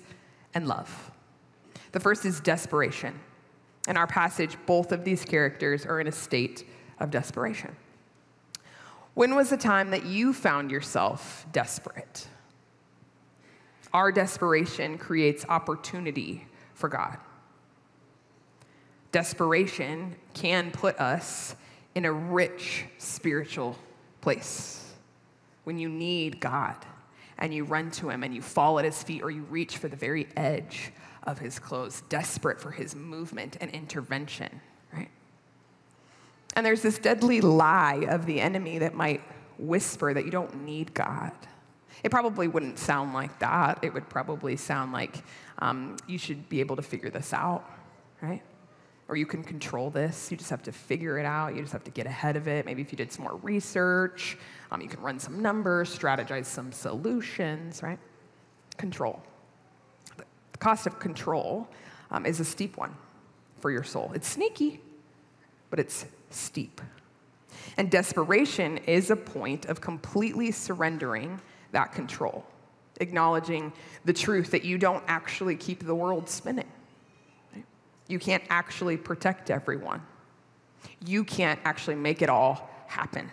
and 0.55 0.67
love. 0.67 1.11
The 1.91 1.99
first 1.99 2.25
is 2.25 2.39
desperation. 2.39 3.13
In 3.87 3.95
our 3.95 4.07
passage, 4.07 4.57
both 4.65 4.91
of 4.91 5.05
these 5.05 5.23
characters 5.23 5.85
are 5.85 6.01
in 6.01 6.07
a 6.07 6.11
state 6.11 6.67
of 6.99 7.11
desperation. 7.11 7.75
When 9.13 9.35
was 9.35 9.51
the 9.51 9.57
time 9.57 9.91
that 9.91 10.07
you 10.07 10.33
found 10.33 10.71
yourself 10.71 11.45
desperate? 11.51 12.27
Our 13.93 14.11
desperation 14.11 14.97
creates 14.97 15.45
opportunity 15.47 16.47
for 16.73 16.89
God. 16.89 17.19
Desperation 19.11 20.15
can 20.33 20.71
put 20.71 20.99
us 20.99 21.55
in 21.93 22.05
a 22.05 22.11
rich 22.11 22.85
spiritual 22.97 23.77
place. 24.21 24.93
When 25.63 25.77
you 25.77 25.89
need 25.89 26.39
God 26.39 26.75
and 27.37 27.53
you 27.53 27.63
run 27.63 27.91
to 27.91 28.09
Him 28.09 28.23
and 28.23 28.33
you 28.33 28.41
fall 28.41 28.79
at 28.79 28.85
His 28.85 29.01
feet 29.03 29.21
or 29.21 29.31
you 29.31 29.43
reach 29.43 29.77
for 29.77 29.87
the 29.87 29.95
very 29.95 30.27
edge 30.35 30.91
of 31.23 31.39
His 31.39 31.59
clothes, 31.59 32.03
desperate 32.09 32.59
for 32.59 32.71
His 32.71 32.95
movement 32.95 33.57
and 33.61 33.71
intervention, 33.71 34.61
right? 34.93 35.09
And 36.55 36.65
there's 36.65 36.81
this 36.81 36.97
deadly 36.97 37.41
lie 37.41 38.05
of 38.09 38.25
the 38.25 38.39
enemy 38.41 38.79
that 38.79 38.93
might 38.93 39.21
whisper 39.57 40.13
that 40.13 40.25
you 40.25 40.31
don't 40.31 40.63
need 40.63 40.93
God. 40.93 41.31
It 42.03 42.11
probably 42.11 42.47
wouldn't 42.47 42.79
sound 42.79 43.13
like 43.13 43.39
that. 43.39 43.79
It 43.81 43.93
would 43.93 44.09
probably 44.09 44.55
sound 44.55 44.93
like 44.93 45.23
um, 45.59 45.97
you 46.07 46.17
should 46.17 46.47
be 46.49 46.61
able 46.61 46.77
to 46.77 46.81
figure 46.81 47.09
this 47.09 47.33
out, 47.33 47.69
right? 48.21 48.41
Or 49.09 49.17
you 49.17 49.25
can 49.25 49.43
control 49.43 49.89
this. 49.89 50.29
You 50.29 50.37
just 50.37 50.51
have 50.51 50.61
to 50.63 50.71
figure 50.71 51.17
it 51.17 51.25
out. 51.25 51.55
You 51.55 51.61
just 51.61 51.73
have 51.73 51.83
to 51.85 51.91
get 51.91 52.05
ahead 52.05 52.35
of 52.37 52.47
it. 52.47 52.65
Maybe 52.65 52.83
if 52.83 52.91
you 52.91 52.95
did 52.95 53.11
some 53.11 53.23
more 53.23 53.37
research, 53.37 54.37
um, 54.71 54.81
you 54.81 54.87
can 54.87 55.01
run 55.01 55.19
some 55.19 55.41
numbers, 55.41 55.97
strategize 55.97 56.45
some 56.45 56.71
solutions, 56.71 57.81
right? 57.81 57.97
Control. 58.77 59.19
The 60.15 60.25
cost 60.59 60.85
of 60.85 60.99
control 60.99 61.67
um, 62.11 62.27
is 62.27 62.39
a 62.39 62.45
steep 62.45 62.77
one 62.77 62.95
for 63.59 63.71
your 63.71 63.83
soul. 63.83 64.11
It's 64.13 64.27
sneaky, 64.27 64.79
but 65.71 65.79
it's 65.79 66.05
steep. 66.29 66.79
And 67.77 67.89
desperation 67.89 68.77
is 68.85 69.09
a 69.09 69.15
point 69.15 69.65
of 69.65 69.81
completely 69.81 70.51
surrendering 70.51 71.41
that 71.71 71.93
control, 71.93 72.45
acknowledging 72.99 73.73
the 74.05 74.13
truth 74.13 74.51
that 74.51 74.63
you 74.63 74.77
don't 74.77 75.03
actually 75.07 75.55
keep 75.55 75.83
the 75.83 75.95
world 75.95 76.29
spinning. 76.29 76.67
You 78.09 78.19
can't 78.19 78.43
actually 78.49 78.97
protect 78.97 79.49
everyone. 79.49 80.01
You 81.05 81.23
can't 81.23 81.59
actually 81.63 81.95
make 81.95 82.21
it 82.21 82.27
all 82.29 82.69
happen. 82.87 83.31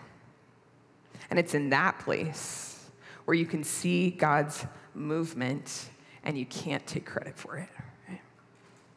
And 1.30 1.38
it's 1.38 1.54
in 1.54 1.70
that 1.70 1.98
place 1.98 2.88
where 3.24 3.34
you 3.34 3.46
can 3.46 3.64
see 3.64 4.10
God's 4.10 4.64
movement 4.94 5.88
and 6.22 6.38
you 6.38 6.46
can't 6.46 6.86
take 6.86 7.06
credit 7.06 7.36
for 7.36 7.56
it. 7.56 7.68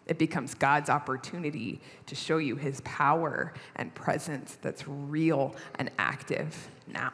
It 0.05 0.17
becomes 0.17 0.55
God's 0.55 0.89
opportunity 0.89 1.79
to 2.07 2.15
show 2.15 2.39
you 2.39 2.55
his 2.55 2.81
power 2.81 3.53
and 3.75 3.93
presence 3.93 4.57
that's 4.61 4.87
real 4.87 5.55
and 5.75 5.91
active 5.99 6.69
now. 6.87 7.13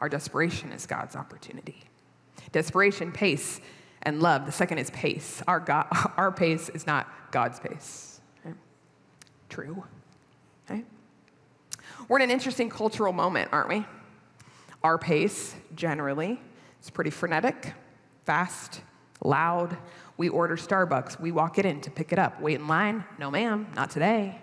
Our 0.00 0.08
desperation 0.08 0.70
is 0.70 0.86
God's 0.86 1.16
opportunity. 1.16 1.82
Desperation, 2.52 3.10
pace, 3.10 3.60
and 4.02 4.20
love. 4.22 4.46
The 4.46 4.52
second 4.52 4.78
is 4.78 4.90
pace. 4.90 5.42
Our, 5.46 5.60
God, 5.60 5.86
our 6.16 6.32
pace 6.32 6.68
is 6.68 6.86
not 6.86 7.08
God's 7.30 7.60
pace. 7.60 8.20
True. 9.48 9.84
Okay? 10.70 10.84
We're 12.08 12.18
in 12.18 12.24
an 12.24 12.30
interesting 12.30 12.68
cultural 12.68 13.12
moment, 13.12 13.50
aren't 13.52 13.68
we? 13.68 13.86
Our 14.84 14.98
pace, 14.98 15.54
generally, 15.74 16.40
is 16.82 16.90
pretty 16.90 17.10
frenetic, 17.10 17.72
fast, 18.26 18.82
loud. 19.22 19.76
We 20.16 20.28
order 20.28 20.56
Starbucks. 20.56 21.18
We 21.18 21.32
walk 21.32 21.58
it 21.58 21.64
in 21.64 21.80
to 21.80 21.90
pick 21.90 22.12
it 22.12 22.18
up. 22.18 22.40
Wait 22.40 22.60
in 22.60 22.68
line. 22.68 23.04
No, 23.18 23.30
ma'am, 23.30 23.66
not 23.74 23.90
today. 23.90 24.38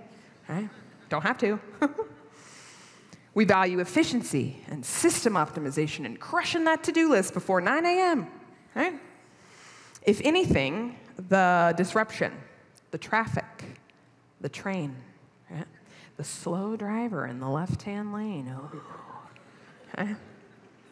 Right? 0.49 0.69
Don't 1.09 1.23
have 1.23 1.37
to. 1.39 1.59
We 3.35 3.43
value 3.43 3.79
efficiency 3.81 4.63
and 4.69 4.83
system 4.83 5.33
optimization 5.33 6.05
and 6.05 6.17
crushing 6.17 6.63
that 6.63 6.85
to 6.85 6.93
do 6.93 7.09
list 7.09 7.33
before 7.33 7.59
9 7.59 7.85
a.m. 7.85 8.27
Right? 8.73 8.93
If 10.05 10.21
anything, 10.23 10.97
the 11.29 11.73
disruption, 11.75 12.31
the 12.91 12.97
traffic, 12.97 13.45
the 14.41 14.49
train, 14.49 14.95
right? 15.49 15.65
the 16.17 16.23
slow 16.23 16.75
driver 16.75 17.25
in 17.25 17.39
the 17.39 17.49
left 17.49 17.81
hand 17.81 18.13
lane, 18.13 18.55
oh, 18.55 18.81
right? 19.97 20.15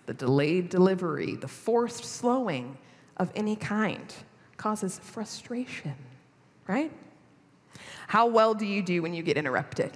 the 0.05 0.13
delayed 0.13 0.69
delivery, 0.69 1.35
the 1.35 1.47
forced 1.47 2.03
slowing 2.03 2.77
of 3.17 3.31
any 3.35 3.55
kind 3.55 4.13
causes 4.57 4.99
frustration, 4.99 5.95
right? 6.67 6.91
How 8.07 8.25
well 8.27 8.53
do 8.53 8.65
you 8.65 8.81
do 8.81 9.01
when 9.01 9.13
you 9.13 9.23
get 9.23 9.37
interrupted? 9.37 9.91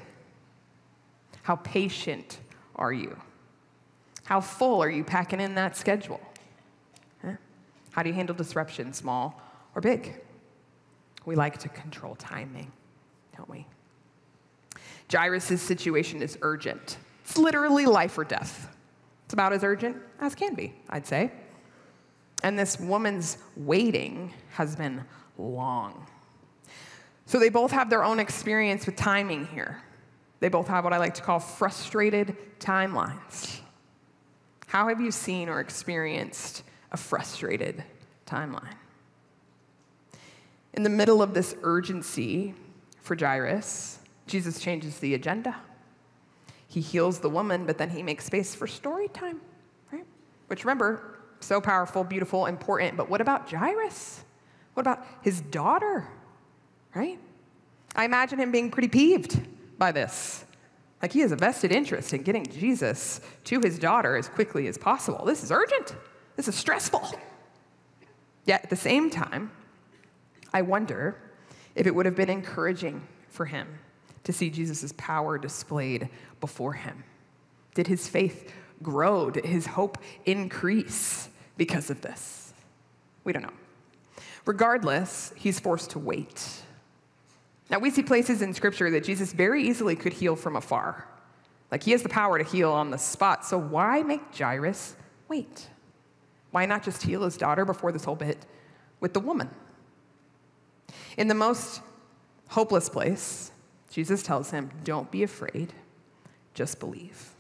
How 1.41 1.55
patient 1.57 2.39
are 2.75 2.93
you? 2.93 3.17
How 4.25 4.41
full 4.41 4.83
are 4.83 4.89
you 4.89 5.03
packing 5.03 5.39
in 5.39 5.55
that 5.55 5.75
schedule? 5.75 6.19
How 7.97 8.03
do 8.03 8.09
you 8.09 8.15
handle 8.15 8.35
disruption, 8.35 8.93
small 8.93 9.41
or 9.73 9.81
big? 9.81 10.21
We 11.25 11.33
like 11.35 11.57
to 11.57 11.69
control 11.69 12.13
timing, 12.13 12.71
don't 13.35 13.49
we? 13.49 13.65
Jairus' 15.11 15.59
situation 15.59 16.21
is 16.21 16.37
urgent. 16.43 16.99
It's 17.23 17.39
literally 17.39 17.87
life 17.87 18.15
or 18.15 18.23
death. 18.23 18.71
It's 19.25 19.33
about 19.33 19.51
as 19.51 19.63
urgent 19.63 19.97
as 20.21 20.35
can 20.35 20.53
be, 20.53 20.75
I'd 20.91 21.07
say. 21.07 21.31
And 22.43 22.57
this 22.57 22.79
woman's 22.79 23.39
waiting 23.55 24.31
has 24.51 24.75
been 24.75 25.03
long. 25.39 26.05
So 27.25 27.39
they 27.39 27.49
both 27.49 27.71
have 27.71 27.89
their 27.89 28.03
own 28.03 28.19
experience 28.19 28.85
with 28.85 28.95
timing 28.95 29.47
here. 29.47 29.81
They 30.39 30.49
both 30.49 30.67
have 30.67 30.83
what 30.83 30.93
I 30.93 30.97
like 30.99 31.15
to 31.15 31.23
call 31.23 31.39
frustrated 31.39 32.37
timelines. 32.59 33.59
How 34.67 34.87
have 34.87 35.01
you 35.01 35.09
seen 35.09 35.49
or 35.49 35.59
experienced 35.59 36.61
a 36.91 36.97
frustrated 36.97 37.83
timeline? 38.25 38.75
In 40.73 40.83
the 40.83 40.89
middle 40.89 41.21
of 41.21 41.33
this 41.33 41.55
urgency 41.63 42.53
for 43.01 43.15
Jairus, 43.15 43.99
Jesus 44.27 44.59
changes 44.59 44.99
the 44.99 45.13
agenda. 45.13 45.55
He 46.67 46.81
heals 46.81 47.19
the 47.19 47.29
woman, 47.29 47.65
but 47.65 47.77
then 47.77 47.89
he 47.89 48.03
makes 48.03 48.25
space 48.25 48.53
for 48.53 48.67
story 48.67 49.07
time, 49.07 49.39
right? 49.91 50.05
Which 50.47 50.65
remember, 50.65 51.17
so 51.39 51.61
powerful, 51.61 52.03
beautiful, 52.03 52.45
important. 52.45 52.97
But 52.97 53.09
what 53.09 53.21
about 53.21 53.49
Jairus? 53.49 54.23
What 54.73 54.81
about 54.81 55.05
his 55.21 55.41
daughter, 55.41 56.07
right? 56.93 57.17
I 57.95 58.05
imagine 58.05 58.39
him 58.39 58.51
being 58.51 58.69
pretty 58.69 58.89
peeved 58.89 59.39
by 59.77 59.91
this. 59.91 60.45
Like 61.01 61.13
he 61.13 61.21
has 61.21 61.31
a 61.31 61.35
vested 61.35 61.71
interest 61.71 62.13
in 62.13 62.23
getting 62.23 62.45
Jesus 62.45 63.21
to 63.45 63.59
his 63.61 63.79
daughter 63.79 64.15
as 64.15 64.27
quickly 64.27 64.67
as 64.67 64.77
possible. 64.77 65.25
This 65.25 65.43
is 65.43 65.51
urgent. 65.51 65.95
This 66.37 66.47
is 66.47 66.55
stressful. 66.55 67.19
Yet 68.45 68.63
at 68.63 68.69
the 68.69 68.77
same 68.77 69.09
time, 69.09 69.51
I 70.53 70.61
wonder 70.61 71.17
if 71.75 71.85
it 71.85 71.93
would 71.93 72.05
have 72.05 72.15
been 72.15 72.29
encouraging 72.29 73.05
for 73.27 73.45
him 73.45 73.67
to 74.23 74.31
see 74.31 74.49
Jesus' 74.49 74.93
power 74.97 75.37
displayed 75.37 76.07
before 76.39 76.73
him. 76.73 77.03
Did 77.73 77.87
his 77.87 78.07
faith 78.07 78.53
grow? 78.81 79.29
Did 79.29 79.45
his 79.45 79.65
hope 79.65 79.97
increase 80.25 81.27
because 81.57 81.89
of 81.89 81.99
this? 81.99 82.53
We 83.25 83.33
don't 83.33 83.43
know. 83.43 83.53
Regardless, 84.45 85.33
he's 85.35 85.59
forced 85.59 85.89
to 85.91 85.99
wait 85.99 86.63
now, 87.69 87.79
we 87.79 87.89
see 87.89 88.03
places 88.03 88.41
in 88.41 88.53
Scripture 88.53 88.89
that 88.91 89.03
Jesus 89.03 89.33
very 89.33 89.63
easily 89.63 89.95
could 89.95 90.13
heal 90.13 90.35
from 90.35 90.55
afar. 90.55 91.05
Like 91.71 91.83
he 91.83 91.91
has 91.91 92.01
the 92.01 92.09
power 92.09 92.37
to 92.37 92.43
heal 92.43 92.71
on 92.71 92.91
the 92.91 92.97
spot. 92.97 93.45
So, 93.45 93.57
why 93.57 94.03
make 94.03 94.35
Jairus 94.35 94.95
wait? 95.27 95.67
Why 96.51 96.65
not 96.65 96.83
just 96.83 97.03
heal 97.03 97.23
his 97.23 97.37
daughter 97.37 97.65
before 97.65 97.91
this 97.91 98.05
whole 98.05 98.15
bit 98.15 98.45
with 98.99 99.13
the 99.13 99.19
woman? 99.19 99.49
In 101.17 101.27
the 101.27 101.35
most 101.35 101.81
hopeless 102.49 102.89
place, 102.89 103.51
Jesus 103.89 104.23
tells 104.23 104.51
him, 104.51 104.71
Don't 104.83 105.09
be 105.11 105.23
afraid, 105.23 105.73
just 106.53 106.79
believe. 106.79 107.31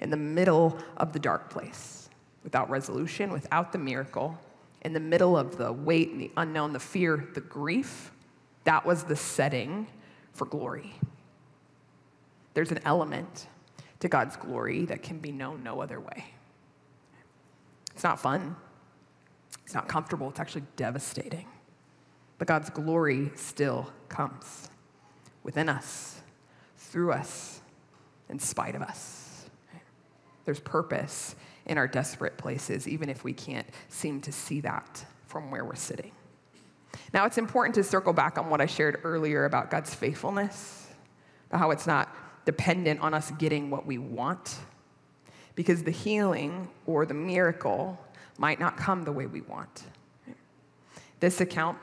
In 0.00 0.10
the 0.10 0.16
middle 0.16 0.78
of 0.96 1.12
the 1.12 1.18
dark 1.18 1.50
place, 1.50 2.08
without 2.44 2.70
resolution, 2.70 3.32
without 3.32 3.72
the 3.72 3.78
miracle, 3.78 4.38
in 4.82 4.92
the 4.92 5.00
middle 5.00 5.36
of 5.36 5.56
the 5.56 5.72
weight 5.72 6.10
and 6.10 6.20
the 6.20 6.30
unknown, 6.36 6.72
the 6.72 6.80
fear, 6.80 7.28
the 7.34 7.40
grief, 7.40 8.12
that 8.64 8.86
was 8.86 9.04
the 9.04 9.16
setting 9.16 9.86
for 10.32 10.44
glory. 10.44 10.94
there's 12.54 12.70
an 12.70 12.80
element 12.84 13.48
to 14.00 14.08
God's 14.08 14.36
glory 14.36 14.84
that 14.84 15.02
can 15.02 15.18
be 15.18 15.32
known 15.32 15.62
no 15.62 15.80
other 15.80 15.98
way. 15.98 16.24
It's 17.98 18.04
not 18.04 18.20
fun, 18.20 18.54
it's 19.64 19.74
not 19.74 19.88
comfortable, 19.88 20.28
it's 20.28 20.38
actually 20.38 20.62
devastating. 20.76 21.48
But 22.38 22.46
God's 22.46 22.70
glory 22.70 23.32
still 23.34 23.90
comes 24.08 24.70
within 25.42 25.68
us, 25.68 26.20
through 26.76 27.10
us, 27.10 27.60
in 28.28 28.38
spite 28.38 28.76
of 28.76 28.82
us. 28.82 29.50
There's 30.44 30.60
purpose 30.60 31.34
in 31.66 31.76
our 31.76 31.88
desperate 31.88 32.38
places, 32.38 32.86
even 32.86 33.08
if 33.08 33.24
we 33.24 33.32
can't 33.32 33.66
seem 33.88 34.20
to 34.20 34.30
see 34.30 34.60
that 34.60 35.04
from 35.26 35.50
where 35.50 35.64
we're 35.64 35.74
sitting. 35.74 36.12
Now, 37.12 37.24
it's 37.24 37.36
important 37.36 37.74
to 37.74 37.82
circle 37.82 38.12
back 38.12 38.38
on 38.38 38.48
what 38.48 38.60
I 38.60 38.66
shared 38.66 39.00
earlier 39.02 39.44
about 39.44 39.72
God's 39.72 39.92
faithfulness, 39.92 40.86
about 41.50 41.58
how 41.58 41.72
it's 41.72 41.88
not 41.88 42.14
dependent 42.44 43.00
on 43.00 43.12
us 43.12 43.32
getting 43.32 43.70
what 43.70 43.86
we 43.86 43.98
want, 43.98 44.54
because 45.58 45.82
the 45.82 45.90
healing 45.90 46.68
or 46.86 47.04
the 47.04 47.12
miracle 47.12 47.98
might 48.38 48.60
not 48.60 48.76
come 48.76 49.02
the 49.02 49.10
way 49.10 49.26
we 49.26 49.40
want. 49.40 49.82
This 51.18 51.40
account, 51.40 51.76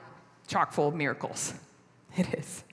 chock 0.47 0.71
full 0.71 0.88
of 0.88 0.95
miracles. 0.95 1.53
It 2.17 2.33
is. 2.33 2.63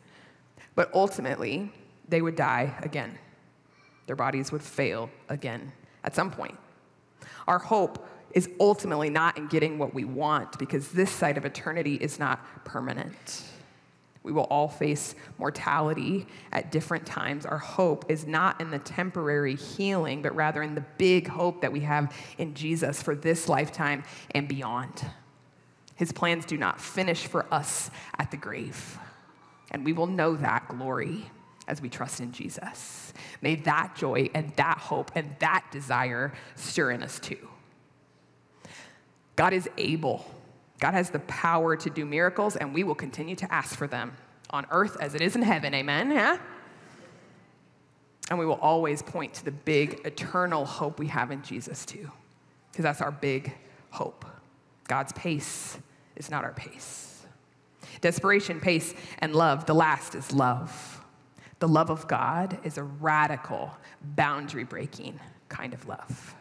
But 0.76 0.94
ultimately, 0.94 1.72
they 2.08 2.22
would 2.22 2.36
die 2.36 2.76
again. 2.82 3.18
Their 4.06 4.14
bodies 4.14 4.52
would 4.52 4.62
fail 4.62 5.10
again 5.28 5.72
at 6.04 6.14
some 6.14 6.30
point. 6.30 6.56
Our 7.48 7.58
hope 7.58 8.08
is 8.30 8.48
ultimately 8.60 9.10
not 9.10 9.36
in 9.36 9.48
getting 9.48 9.78
what 9.78 9.92
we 9.92 10.04
want 10.04 10.56
because 10.60 10.92
this 10.92 11.10
side 11.10 11.36
of 11.36 11.44
eternity 11.44 11.96
is 11.96 12.20
not 12.20 12.64
permanent. 12.64 13.42
We 14.22 14.32
will 14.32 14.44
all 14.44 14.68
face 14.68 15.14
mortality 15.38 16.26
at 16.52 16.70
different 16.70 17.04
times. 17.06 17.44
Our 17.44 17.58
hope 17.58 18.04
is 18.08 18.26
not 18.26 18.60
in 18.60 18.70
the 18.70 18.78
temporary 18.78 19.56
healing, 19.56 20.22
but 20.22 20.34
rather 20.36 20.62
in 20.62 20.74
the 20.74 20.84
big 20.96 21.26
hope 21.26 21.62
that 21.62 21.72
we 21.72 21.80
have 21.80 22.14
in 22.38 22.54
Jesus 22.54 23.02
for 23.02 23.16
this 23.16 23.48
lifetime 23.48 24.04
and 24.32 24.46
beyond. 24.46 25.04
His 25.96 26.12
plans 26.12 26.44
do 26.44 26.56
not 26.56 26.80
finish 26.80 27.26
for 27.26 27.46
us 27.52 27.90
at 28.18 28.30
the 28.30 28.36
grave, 28.36 28.98
and 29.70 29.84
we 29.84 29.92
will 29.92 30.06
know 30.06 30.36
that 30.36 30.68
glory 30.68 31.30
as 31.68 31.80
we 31.80 31.88
trust 31.88 32.20
in 32.20 32.32
Jesus. 32.32 33.12
May 33.40 33.56
that 33.56 33.94
joy 33.96 34.30
and 34.34 34.52
that 34.56 34.78
hope 34.78 35.10
and 35.14 35.34
that 35.40 35.64
desire 35.70 36.32
stir 36.56 36.92
in 36.92 37.02
us 37.02 37.18
too. 37.18 37.48
God 39.36 39.52
is 39.52 39.68
able. 39.78 40.24
God 40.82 40.94
has 40.94 41.10
the 41.10 41.20
power 41.20 41.76
to 41.76 41.90
do 41.90 42.04
miracles, 42.04 42.56
and 42.56 42.74
we 42.74 42.82
will 42.82 42.96
continue 42.96 43.36
to 43.36 43.54
ask 43.54 43.76
for 43.76 43.86
them 43.86 44.16
on 44.50 44.66
earth 44.72 44.96
as 45.00 45.14
it 45.14 45.20
is 45.20 45.36
in 45.36 45.42
heaven. 45.42 45.72
Amen? 45.74 46.10
Yeah? 46.10 46.38
And 48.28 48.36
we 48.36 48.44
will 48.44 48.58
always 48.58 49.00
point 49.00 49.32
to 49.34 49.44
the 49.44 49.52
big 49.52 50.00
eternal 50.04 50.64
hope 50.64 50.98
we 50.98 51.06
have 51.06 51.30
in 51.30 51.40
Jesus, 51.44 51.86
too, 51.86 52.10
because 52.72 52.82
that's 52.82 53.00
our 53.00 53.12
big 53.12 53.54
hope. 53.90 54.24
God's 54.88 55.12
pace 55.12 55.78
is 56.16 56.32
not 56.32 56.42
our 56.42 56.52
pace. 56.52 57.22
Desperation, 58.00 58.58
pace, 58.58 58.92
and 59.20 59.36
love. 59.36 59.66
The 59.66 59.76
last 59.76 60.16
is 60.16 60.32
love. 60.32 61.00
The 61.60 61.68
love 61.68 61.90
of 61.90 62.08
God 62.08 62.58
is 62.64 62.76
a 62.76 62.82
radical, 62.82 63.70
boundary 64.02 64.64
breaking 64.64 65.20
kind 65.48 65.74
of 65.74 65.86
love. 65.86 66.34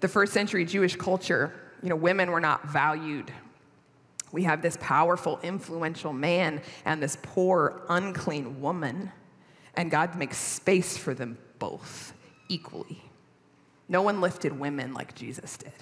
The 0.00 0.08
first 0.08 0.32
century 0.32 0.64
Jewish 0.64 0.96
culture 0.96 1.52
you 1.82 1.88
know, 1.88 1.96
women 1.96 2.30
were 2.30 2.40
not 2.40 2.68
valued. 2.68 3.32
We 4.32 4.42
have 4.44 4.62
this 4.62 4.76
powerful, 4.80 5.38
influential 5.42 6.12
man 6.12 6.60
and 6.84 7.02
this 7.02 7.16
poor, 7.22 7.82
unclean 7.88 8.60
woman, 8.60 9.12
and 9.74 9.90
God 9.90 10.16
makes 10.16 10.36
space 10.36 10.96
for 10.96 11.14
them 11.14 11.38
both 11.58 12.12
equally. 12.48 13.02
No 13.88 14.02
one 14.02 14.20
lifted 14.20 14.58
women 14.58 14.94
like 14.94 15.14
Jesus 15.14 15.56
did. 15.56 15.72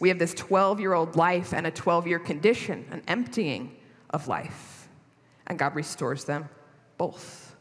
We 0.00 0.08
have 0.08 0.18
this 0.18 0.34
12 0.34 0.80
year 0.80 0.92
old 0.92 1.16
life 1.16 1.54
and 1.54 1.66
a 1.66 1.70
12 1.70 2.06
year 2.06 2.18
condition, 2.18 2.84
an 2.90 3.02
emptying 3.06 3.76
of 4.10 4.28
life, 4.28 4.88
and 5.46 5.58
God 5.58 5.74
restores 5.74 6.24
them 6.24 6.48
both. 6.98 7.53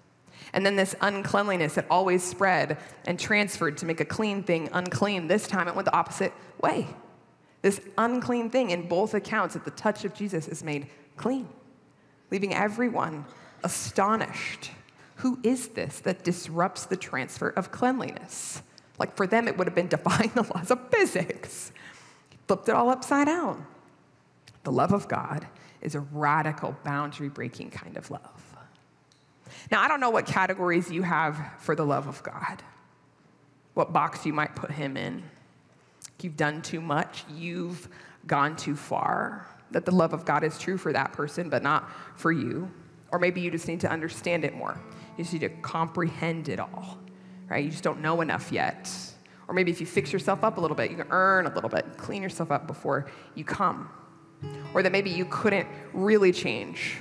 And 0.53 0.65
then 0.65 0.75
this 0.75 0.95
uncleanliness 1.01 1.75
that 1.75 1.87
always 1.89 2.23
spread 2.23 2.77
and 3.05 3.19
transferred 3.19 3.77
to 3.79 3.85
make 3.85 3.99
a 3.99 4.05
clean 4.05 4.43
thing 4.43 4.69
unclean. 4.71 5.27
This 5.27 5.47
time 5.47 5.67
it 5.67 5.75
went 5.75 5.85
the 5.85 5.95
opposite 5.95 6.31
way. 6.61 6.87
This 7.63 7.81
unclean 7.97 8.49
thing 8.49 8.69
in 8.69 8.87
both 8.87 9.13
accounts 9.13 9.55
at 9.55 9.65
the 9.65 9.71
touch 9.71 10.05
of 10.05 10.13
Jesus 10.13 10.47
is 10.47 10.63
made 10.63 10.87
clean, 11.17 11.47
leaving 12.29 12.53
everyone 12.53 13.25
astonished. 13.63 14.71
Who 15.17 15.39
is 15.43 15.69
this 15.69 15.99
that 16.01 16.23
disrupts 16.23 16.85
the 16.85 16.97
transfer 16.97 17.49
of 17.49 17.71
cleanliness? 17.71 18.61
Like 18.99 19.15
for 19.15 19.25
them, 19.25 19.47
it 19.47 19.57
would 19.57 19.67
have 19.67 19.75
been 19.75 19.87
defying 19.87 20.31
the 20.35 20.43
laws 20.43 20.69
of 20.69 20.89
physics. 20.91 21.71
Flipped 22.47 22.69
it 22.69 22.75
all 22.75 22.89
upside 22.89 23.27
down. 23.27 23.65
The 24.63 24.71
love 24.71 24.91
of 24.91 25.07
God 25.07 25.47
is 25.81 25.95
a 25.95 25.99
radical, 25.99 26.75
boundary 26.83 27.29
breaking 27.29 27.71
kind 27.71 27.97
of 27.97 28.11
love. 28.11 28.52
Now, 29.71 29.81
I 29.81 29.87
don't 29.87 29.99
know 29.99 30.09
what 30.09 30.25
categories 30.25 30.91
you 30.91 31.01
have 31.03 31.39
for 31.59 31.75
the 31.75 31.85
love 31.85 32.07
of 32.07 32.21
God, 32.23 32.63
what 33.73 33.93
box 33.93 34.25
you 34.25 34.33
might 34.33 34.55
put 34.55 34.71
him 34.71 34.97
in. 34.97 35.23
You've 36.21 36.37
done 36.37 36.61
too 36.61 36.79
much, 36.79 37.25
you've 37.33 37.89
gone 38.25 38.55
too 38.55 38.75
far. 38.75 39.47
That 39.71 39.85
the 39.85 39.91
love 39.91 40.13
of 40.13 40.23
God 40.23 40.43
is 40.43 40.57
true 40.59 40.77
for 40.77 40.93
that 40.93 41.13
person, 41.13 41.49
but 41.49 41.63
not 41.63 41.89
for 42.15 42.31
you. 42.31 42.71
Or 43.11 43.19
maybe 43.19 43.41
you 43.41 43.51
just 43.51 43.67
need 43.67 43.79
to 43.81 43.89
understand 43.89 44.45
it 44.45 44.55
more. 44.55 44.79
You 45.17 45.23
just 45.23 45.33
need 45.33 45.39
to 45.39 45.49
comprehend 45.49 46.47
it 46.47 46.59
all, 46.59 46.99
right? 47.49 47.63
You 47.63 47.71
just 47.71 47.83
don't 47.83 48.01
know 48.01 48.21
enough 48.21 48.51
yet. 48.51 48.89
Or 49.47 49.53
maybe 49.53 49.71
if 49.71 49.81
you 49.81 49.87
fix 49.87 50.13
yourself 50.13 50.43
up 50.43 50.57
a 50.57 50.61
little 50.61 50.77
bit, 50.77 50.91
you 50.91 50.97
can 50.97 51.07
earn 51.09 51.45
a 51.45 51.53
little 51.53 51.69
bit, 51.69 51.97
clean 51.97 52.23
yourself 52.23 52.51
up 52.51 52.67
before 52.67 53.09
you 53.35 53.43
come. 53.43 53.89
Or 54.73 54.83
that 54.83 54.91
maybe 54.91 55.09
you 55.09 55.25
couldn't 55.25 55.67
really 55.93 56.31
change 56.31 56.97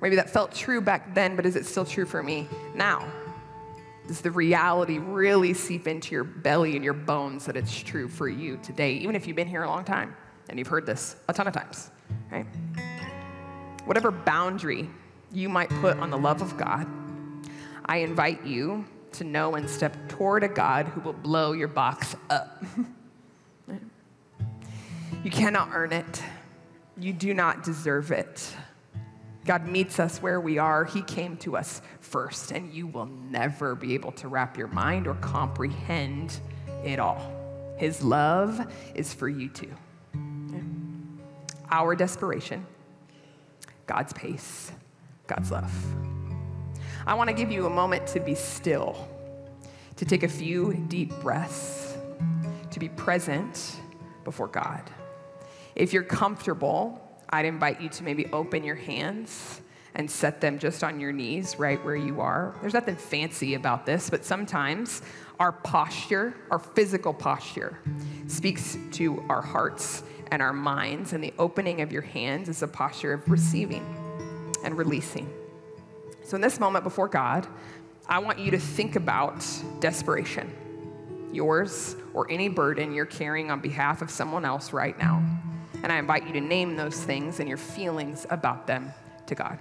Maybe 0.00 0.16
that 0.16 0.30
felt 0.30 0.52
true 0.52 0.80
back 0.80 1.14
then, 1.14 1.34
but 1.34 1.44
is 1.44 1.56
it 1.56 1.66
still 1.66 1.84
true 1.84 2.06
for 2.06 2.22
me 2.22 2.48
now? 2.74 3.06
Does 4.06 4.20
the 4.20 4.30
reality 4.30 4.98
really 4.98 5.52
seep 5.52 5.86
into 5.86 6.14
your 6.14 6.24
belly 6.24 6.76
and 6.76 6.84
your 6.84 6.94
bones 6.94 7.44
that 7.46 7.56
it's 7.56 7.78
true 7.78 8.08
for 8.08 8.28
you 8.28 8.58
today, 8.62 8.92
even 8.94 9.14
if 9.14 9.26
you've 9.26 9.36
been 9.36 9.48
here 9.48 9.64
a 9.64 9.68
long 9.68 9.84
time 9.84 10.16
and 10.48 10.58
you've 10.58 10.68
heard 10.68 10.86
this 10.86 11.16
a 11.28 11.32
ton 11.32 11.46
of 11.46 11.52
times, 11.52 11.90
right? 12.30 12.46
Whatever 13.84 14.10
boundary 14.10 14.88
you 15.32 15.48
might 15.48 15.68
put 15.68 15.98
on 15.98 16.10
the 16.10 16.16
love 16.16 16.40
of 16.40 16.56
God, 16.56 16.86
I 17.84 17.98
invite 17.98 18.44
you 18.46 18.86
to 19.12 19.24
know 19.24 19.56
and 19.56 19.68
step 19.68 19.96
toward 20.08 20.44
a 20.44 20.48
God 20.48 20.86
who 20.86 21.00
will 21.00 21.12
blow 21.12 21.52
your 21.52 21.68
box 21.68 22.16
up. 22.30 22.62
you 25.24 25.30
cannot 25.30 25.70
earn 25.72 25.92
it, 25.92 26.22
you 26.96 27.12
do 27.12 27.34
not 27.34 27.62
deserve 27.62 28.10
it. 28.10 28.54
God 29.48 29.66
meets 29.66 29.98
us 29.98 30.20
where 30.20 30.42
we 30.42 30.58
are. 30.58 30.84
He 30.84 31.00
came 31.00 31.38
to 31.38 31.56
us 31.56 31.80
first, 32.00 32.50
and 32.50 32.70
you 32.70 32.86
will 32.86 33.06
never 33.06 33.74
be 33.74 33.94
able 33.94 34.12
to 34.12 34.28
wrap 34.28 34.58
your 34.58 34.66
mind 34.68 35.06
or 35.06 35.14
comprehend 35.14 36.38
it 36.84 36.98
all. 36.98 37.32
His 37.78 38.02
love 38.02 38.70
is 38.94 39.14
for 39.14 39.26
you 39.26 39.48
too. 39.48 39.72
Our 41.70 41.96
desperation, 41.96 42.66
God's 43.86 44.12
pace, 44.12 44.70
God's 45.26 45.50
love. 45.50 45.72
I 47.06 47.14
want 47.14 47.30
to 47.30 47.34
give 47.34 47.50
you 47.50 47.64
a 47.64 47.70
moment 47.70 48.06
to 48.08 48.20
be 48.20 48.34
still, 48.34 49.08
to 49.96 50.04
take 50.04 50.24
a 50.24 50.28
few 50.28 50.74
deep 50.88 51.10
breaths, 51.20 51.96
to 52.70 52.78
be 52.78 52.90
present 52.90 53.80
before 54.24 54.48
God. 54.48 54.82
If 55.74 55.94
you're 55.94 56.02
comfortable, 56.02 57.07
I'd 57.30 57.44
invite 57.44 57.80
you 57.80 57.88
to 57.90 58.04
maybe 58.04 58.26
open 58.32 58.64
your 58.64 58.74
hands 58.74 59.60
and 59.94 60.10
set 60.10 60.40
them 60.40 60.58
just 60.58 60.84
on 60.84 61.00
your 61.00 61.12
knees 61.12 61.58
right 61.58 61.82
where 61.84 61.96
you 61.96 62.20
are. 62.20 62.54
There's 62.60 62.74
nothing 62.74 62.96
fancy 62.96 63.54
about 63.54 63.84
this, 63.84 64.10
but 64.10 64.24
sometimes 64.24 65.02
our 65.40 65.52
posture, 65.52 66.34
our 66.50 66.58
physical 66.58 67.12
posture, 67.12 67.78
speaks 68.26 68.78
to 68.92 69.22
our 69.28 69.42
hearts 69.42 70.02
and 70.30 70.42
our 70.42 70.52
minds, 70.52 71.12
and 71.12 71.24
the 71.24 71.32
opening 71.38 71.80
of 71.80 71.90
your 71.90 72.02
hands 72.02 72.48
is 72.48 72.62
a 72.62 72.68
posture 72.68 73.12
of 73.12 73.28
receiving 73.30 73.84
and 74.62 74.76
releasing. 74.76 75.28
So, 76.22 76.34
in 76.34 76.42
this 76.42 76.60
moment 76.60 76.84
before 76.84 77.08
God, 77.08 77.46
I 78.06 78.18
want 78.18 78.38
you 78.38 78.50
to 78.50 78.58
think 78.58 78.96
about 78.96 79.44
desperation, 79.80 80.50
yours 81.32 81.96
or 82.12 82.30
any 82.30 82.48
burden 82.48 82.92
you're 82.92 83.06
carrying 83.06 83.50
on 83.50 83.60
behalf 83.60 84.02
of 84.02 84.10
someone 84.10 84.44
else 84.44 84.72
right 84.72 84.98
now. 84.98 85.24
And 85.82 85.92
I 85.92 85.98
invite 85.98 86.26
you 86.26 86.32
to 86.34 86.40
name 86.40 86.76
those 86.76 87.02
things 87.02 87.40
and 87.40 87.48
your 87.48 87.58
feelings 87.58 88.26
about 88.30 88.66
them 88.66 88.92
to 89.26 89.34
God. 89.34 89.58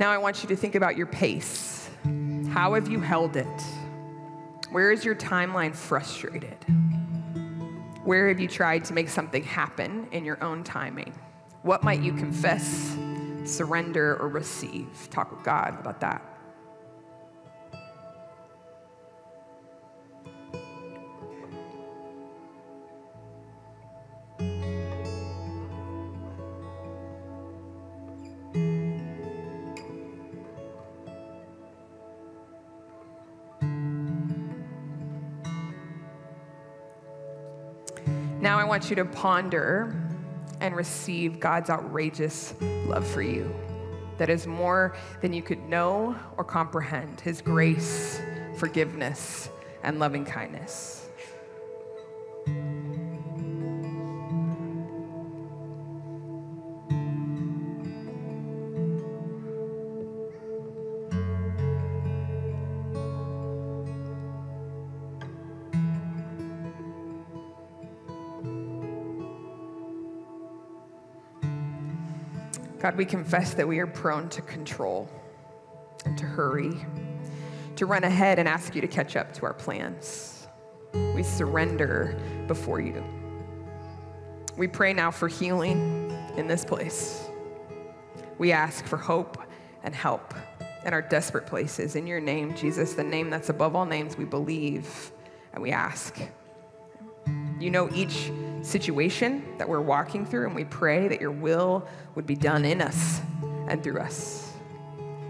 Now 0.00 0.10
I 0.10 0.16
want 0.16 0.42
you 0.42 0.48
to 0.48 0.56
think 0.56 0.76
about 0.76 0.96
your 0.96 1.06
pace. 1.06 1.90
How 2.48 2.72
have 2.72 2.88
you 2.88 3.00
held 3.00 3.36
it? 3.36 3.46
Where 4.70 4.92
is 4.92 5.04
your 5.04 5.16
timeline 5.16 5.74
frustrated? 5.74 6.56
Where 8.04 8.28
have 8.28 8.38
you 8.38 8.46
tried 8.46 8.84
to 8.84 8.92
make 8.92 9.08
something 9.08 9.42
happen 9.42 10.06
in 10.12 10.24
your 10.24 10.40
own 10.44 10.62
timing? 10.62 11.12
What 11.62 11.82
might 11.82 12.02
you 12.02 12.12
confess, 12.12 12.96
surrender, 13.44 14.16
or 14.20 14.28
receive? 14.28 14.86
Talk 15.10 15.32
with 15.32 15.42
God 15.42 15.76
about 15.80 16.00
that. 16.02 16.22
Want 38.70 38.88
you 38.88 38.94
to 38.94 39.04
ponder 39.04 39.92
and 40.60 40.76
receive 40.76 41.40
God's 41.40 41.70
outrageous 41.70 42.54
love 42.86 43.04
for 43.04 43.20
you 43.20 43.52
that 44.16 44.30
is 44.30 44.46
more 44.46 44.94
than 45.20 45.32
you 45.32 45.42
could 45.42 45.58
know 45.68 46.14
or 46.36 46.44
comprehend 46.44 47.20
His 47.20 47.42
grace, 47.42 48.20
forgiveness, 48.58 49.48
and 49.82 49.98
loving 49.98 50.24
kindness. 50.24 51.09
God, 72.80 72.96
we 72.96 73.04
confess 73.04 73.52
that 73.54 73.68
we 73.68 73.78
are 73.78 73.86
prone 73.86 74.30
to 74.30 74.40
control 74.42 75.06
and 76.06 76.16
to 76.16 76.24
hurry, 76.24 76.72
to 77.76 77.84
run 77.84 78.04
ahead 78.04 78.38
and 78.38 78.48
ask 78.48 78.74
you 78.74 78.80
to 78.80 78.88
catch 78.88 79.16
up 79.16 79.34
to 79.34 79.44
our 79.44 79.52
plans. 79.52 80.48
We 81.14 81.22
surrender 81.22 82.18
before 82.46 82.80
you. 82.80 83.04
We 84.56 84.66
pray 84.66 84.94
now 84.94 85.10
for 85.10 85.28
healing 85.28 86.10
in 86.36 86.46
this 86.46 86.64
place. 86.64 87.28
We 88.38 88.50
ask 88.52 88.86
for 88.86 88.96
hope 88.96 89.36
and 89.82 89.94
help 89.94 90.32
in 90.86 90.94
our 90.94 91.02
desperate 91.02 91.46
places. 91.46 91.96
In 91.96 92.06
your 92.06 92.20
name, 92.20 92.54
Jesus, 92.54 92.94
the 92.94 93.04
name 93.04 93.28
that's 93.28 93.50
above 93.50 93.76
all 93.76 93.84
names, 93.84 94.16
we 94.16 94.24
believe 94.24 95.12
and 95.52 95.62
we 95.62 95.70
ask. 95.70 96.18
You 97.58 97.70
know 97.70 97.90
each 97.94 98.30
situation 98.62 99.44
that 99.58 99.68
we're 99.68 99.80
walking 99.80 100.26
through, 100.26 100.46
and 100.46 100.54
we 100.54 100.64
pray 100.64 101.08
that 101.08 101.20
your 101.20 101.30
will 101.30 101.86
would 102.14 102.26
be 102.26 102.36
done 102.36 102.64
in 102.64 102.80
us 102.80 103.20
and 103.68 103.82
through 103.82 104.00
us. 104.00 104.52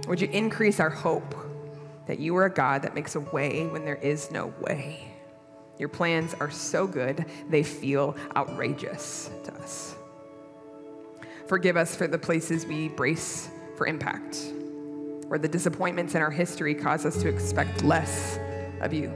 Would 0.08 0.20
you 0.20 0.28
increase 0.28 0.80
our 0.80 0.90
hope 0.90 1.34
that 2.06 2.18
you 2.18 2.36
are 2.36 2.46
a 2.46 2.52
God 2.52 2.82
that 2.82 2.94
makes 2.94 3.14
a 3.14 3.20
way 3.20 3.66
when 3.66 3.84
there 3.84 3.96
is 3.96 4.30
no 4.30 4.52
way? 4.60 5.12
Your 5.78 5.88
plans 5.88 6.34
are 6.40 6.50
so 6.50 6.86
good, 6.86 7.24
they 7.48 7.62
feel 7.62 8.16
outrageous 8.36 9.30
to 9.44 9.54
us. 9.54 9.94
Forgive 11.46 11.76
us 11.76 11.96
for 11.96 12.06
the 12.06 12.18
places 12.18 12.66
we 12.66 12.88
brace 12.88 13.50
for 13.76 13.86
impact, 13.86 14.52
where 15.26 15.38
the 15.38 15.48
disappointments 15.48 16.14
in 16.14 16.22
our 16.22 16.30
history 16.30 16.74
cause 16.74 17.06
us 17.06 17.20
to 17.22 17.28
expect 17.28 17.82
less 17.82 18.38
of 18.80 18.92
you. 18.92 19.12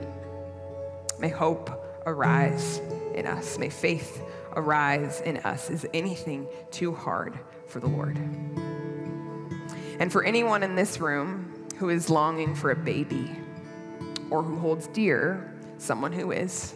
May 1.19 1.29
hope 1.29 1.71
arise 2.07 2.81
in 3.15 3.27
us. 3.27 3.59
May 3.59 3.69
faith 3.69 4.23
arise 4.55 5.21
in 5.23 5.39
us. 5.39 5.71
Is 5.71 5.87
anything 5.95 6.47
too 6.71 6.93
hard 6.95 7.39
for 7.67 7.81
the 7.81 7.87
Lord? 7.87 8.19
And 9.99 10.11
for 10.11 10.25
anyone 10.25 10.63
in 10.63 10.75
this 10.75 10.99
room 11.01 11.67
who 11.77 11.89
is 11.89 12.11
longing 12.11 12.55
for 12.55 12.71
a 12.71 12.77
baby 12.77 13.31
or 14.31 14.43
who 14.43 14.59
holds 14.59 14.87
dear 14.89 15.53
someone 15.79 16.13
who 16.13 16.33
is, 16.33 16.75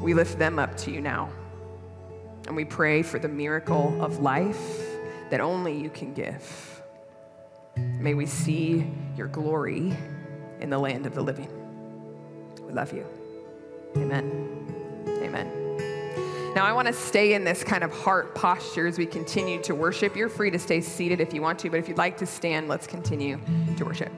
we 0.00 0.14
lift 0.14 0.38
them 0.38 0.58
up 0.58 0.76
to 0.78 0.90
you 0.90 1.00
now. 1.00 1.30
And 2.46 2.56
we 2.56 2.64
pray 2.64 3.02
for 3.02 3.18
the 3.18 3.28
miracle 3.28 3.96
of 4.02 4.20
life 4.20 4.80
that 5.30 5.40
only 5.40 5.78
you 5.78 5.90
can 5.90 6.12
give. 6.12 6.82
May 7.76 8.14
we 8.14 8.26
see 8.26 8.86
your 9.16 9.28
glory 9.28 9.96
in 10.60 10.70
the 10.70 10.78
land 10.78 11.06
of 11.06 11.14
the 11.14 11.22
living. 11.22 11.48
We 12.66 12.72
love 12.72 12.92
you. 12.92 13.06
Amen. 13.96 14.61
Amen. 15.22 15.50
Now, 16.54 16.66
I 16.66 16.72
want 16.72 16.86
to 16.88 16.92
stay 16.92 17.32
in 17.32 17.44
this 17.44 17.64
kind 17.64 17.82
of 17.82 17.90
heart 17.90 18.34
posture 18.34 18.86
as 18.86 18.98
we 18.98 19.06
continue 19.06 19.62
to 19.62 19.74
worship. 19.74 20.14
You're 20.14 20.28
free 20.28 20.50
to 20.50 20.58
stay 20.58 20.82
seated 20.82 21.18
if 21.18 21.32
you 21.32 21.40
want 21.40 21.58
to, 21.60 21.70
but 21.70 21.78
if 21.78 21.88
you'd 21.88 21.96
like 21.96 22.18
to 22.18 22.26
stand, 22.26 22.68
let's 22.68 22.86
continue 22.86 23.38
to 23.78 23.84
worship. 23.84 24.12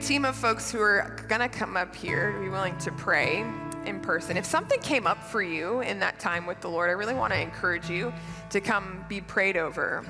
Team 0.00 0.24
of 0.24 0.34
folks 0.34 0.70
who 0.72 0.80
are 0.80 1.14
going 1.28 1.42
to 1.42 1.48
come 1.48 1.76
up 1.76 1.94
here 1.94 2.32
be 2.40 2.48
willing 2.48 2.76
to 2.78 2.90
pray 2.92 3.44
in 3.84 4.00
person. 4.00 4.36
If 4.36 4.46
something 4.46 4.80
came 4.80 5.06
up 5.06 5.22
for 5.22 5.42
you 5.42 5.80
in 5.80 6.00
that 6.00 6.18
time 6.18 6.46
with 6.46 6.60
the 6.60 6.68
Lord, 6.68 6.88
I 6.88 6.94
really 6.94 7.14
want 7.14 7.32
to 7.32 7.40
encourage 7.40 7.88
you 7.90 8.12
to 8.48 8.60
come 8.60 9.04
be 9.08 9.20
prayed 9.20 9.56
over. 9.56 10.04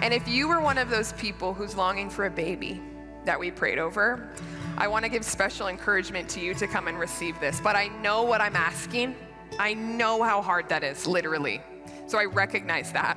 And 0.00 0.12
if 0.12 0.26
you 0.26 0.48
were 0.48 0.60
one 0.60 0.76
of 0.76 0.90
those 0.90 1.12
people 1.14 1.54
who's 1.54 1.76
longing 1.76 2.10
for 2.10 2.26
a 2.26 2.30
baby 2.30 2.80
that 3.24 3.38
we 3.38 3.50
prayed 3.50 3.78
over, 3.78 4.28
I 4.76 4.88
want 4.88 5.04
to 5.04 5.08
give 5.08 5.24
special 5.24 5.68
encouragement 5.68 6.28
to 6.30 6.40
you 6.40 6.54
to 6.54 6.66
come 6.66 6.88
and 6.88 6.98
receive 6.98 7.38
this. 7.40 7.60
But 7.60 7.76
I 7.76 7.88
know 8.02 8.24
what 8.24 8.40
I'm 8.40 8.56
asking. 8.56 9.14
I 9.58 9.74
know 9.74 10.22
how 10.22 10.42
hard 10.42 10.68
that 10.68 10.82
is, 10.82 11.06
literally. 11.06 11.62
So 12.06 12.18
I 12.18 12.24
recognize 12.24 12.92
that, 12.92 13.16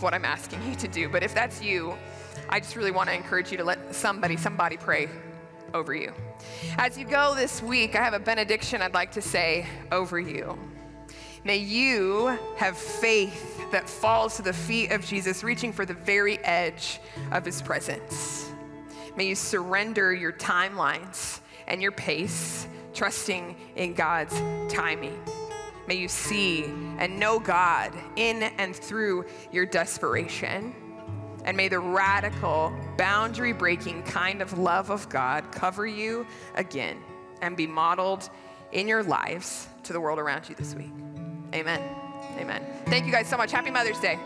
what 0.00 0.12
I'm 0.12 0.24
asking 0.24 0.66
you 0.68 0.74
to 0.76 0.88
do. 0.88 1.08
But 1.08 1.22
if 1.22 1.34
that's 1.34 1.62
you, 1.62 1.94
I 2.48 2.60
just 2.60 2.76
really 2.76 2.90
want 2.90 3.08
to 3.08 3.14
encourage 3.14 3.50
you 3.50 3.56
to 3.58 3.64
let 3.64 3.94
somebody, 3.94 4.36
somebody 4.36 4.76
pray 4.76 5.08
over 5.74 5.94
you. 5.94 6.12
As 6.78 6.98
you 6.98 7.04
go 7.04 7.34
this 7.34 7.62
week, 7.62 7.94
I 7.96 8.02
have 8.02 8.14
a 8.14 8.20
benediction 8.20 8.82
I'd 8.82 8.94
like 8.94 9.12
to 9.12 9.22
say 9.22 9.66
over 9.90 10.18
you. 10.18 10.58
May 11.44 11.56
you 11.56 12.38
have 12.56 12.76
faith 12.76 13.60
that 13.72 13.88
falls 13.88 14.36
to 14.36 14.42
the 14.42 14.52
feet 14.52 14.92
of 14.92 15.04
Jesus, 15.04 15.42
reaching 15.42 15.72
for 15.72 15.84
the 15.84 15.94
very 15.94 16.38
edge 16.38 17.00
of 17.32 17.44
his 17.44 17.60
presence. 17.60 18.50
May 19.16 19.26
you 19.26 19.34
surrender 19.34 20.14
your 20.14 20.32
timelines 20.32 21.40
and 21.66 21.82
your 21.82 21.92
pace, 21.92 22.66
trusting 22.94 23.56
in 23.76 23.94
God's 23.94 24.34
timing. 24.72 25.20
May 25.88 25.96
you 25.96 26.08
see 26.08 26.64
and 26.98 27.18
know 27.18 27.40
God 27.40 27.92
in 28.16 28.42
and 28.42 28.74
through 28.74 29.26
your 29.50 29.66
desperation. 29.66 30.74
And 31.44 31.56
may 31.56 31.68
the 31.68 31.80
radical, 31.80 32.72
boundary 32.96 33.52
breaking 33.52 34.02
kind 34.04 34.40
of 34.42 34.58
love 34.58 34.90
of 34.90 35.08
God 35.08 35.50
cover 35.52 35.86
you 35.86 36.26
again 36.54 36.98
and 37.40 37.56
be 37.56 37.66
modeled 37.66 38.30
in 38.70 38.88
your 38.88 39.02
lives 39.02 39.68
to 39.84 39.92
the 39.92 40.00
world 40.00 40.18
around 40.18 40.48
you 40.48 40.54
this 40.54 40.74
week. 40.74 40.92
Amen. 41.54 41.82
Amen. 42.38 42.64
Thank 42.86 43.06
you 43.06 43.12
guys 43.12 43.28
so 43.28 43.36
much. 43.36 43.50
Happy 43.50 43.70
Mother's 43.70 44.00
Day. 44.00 44.18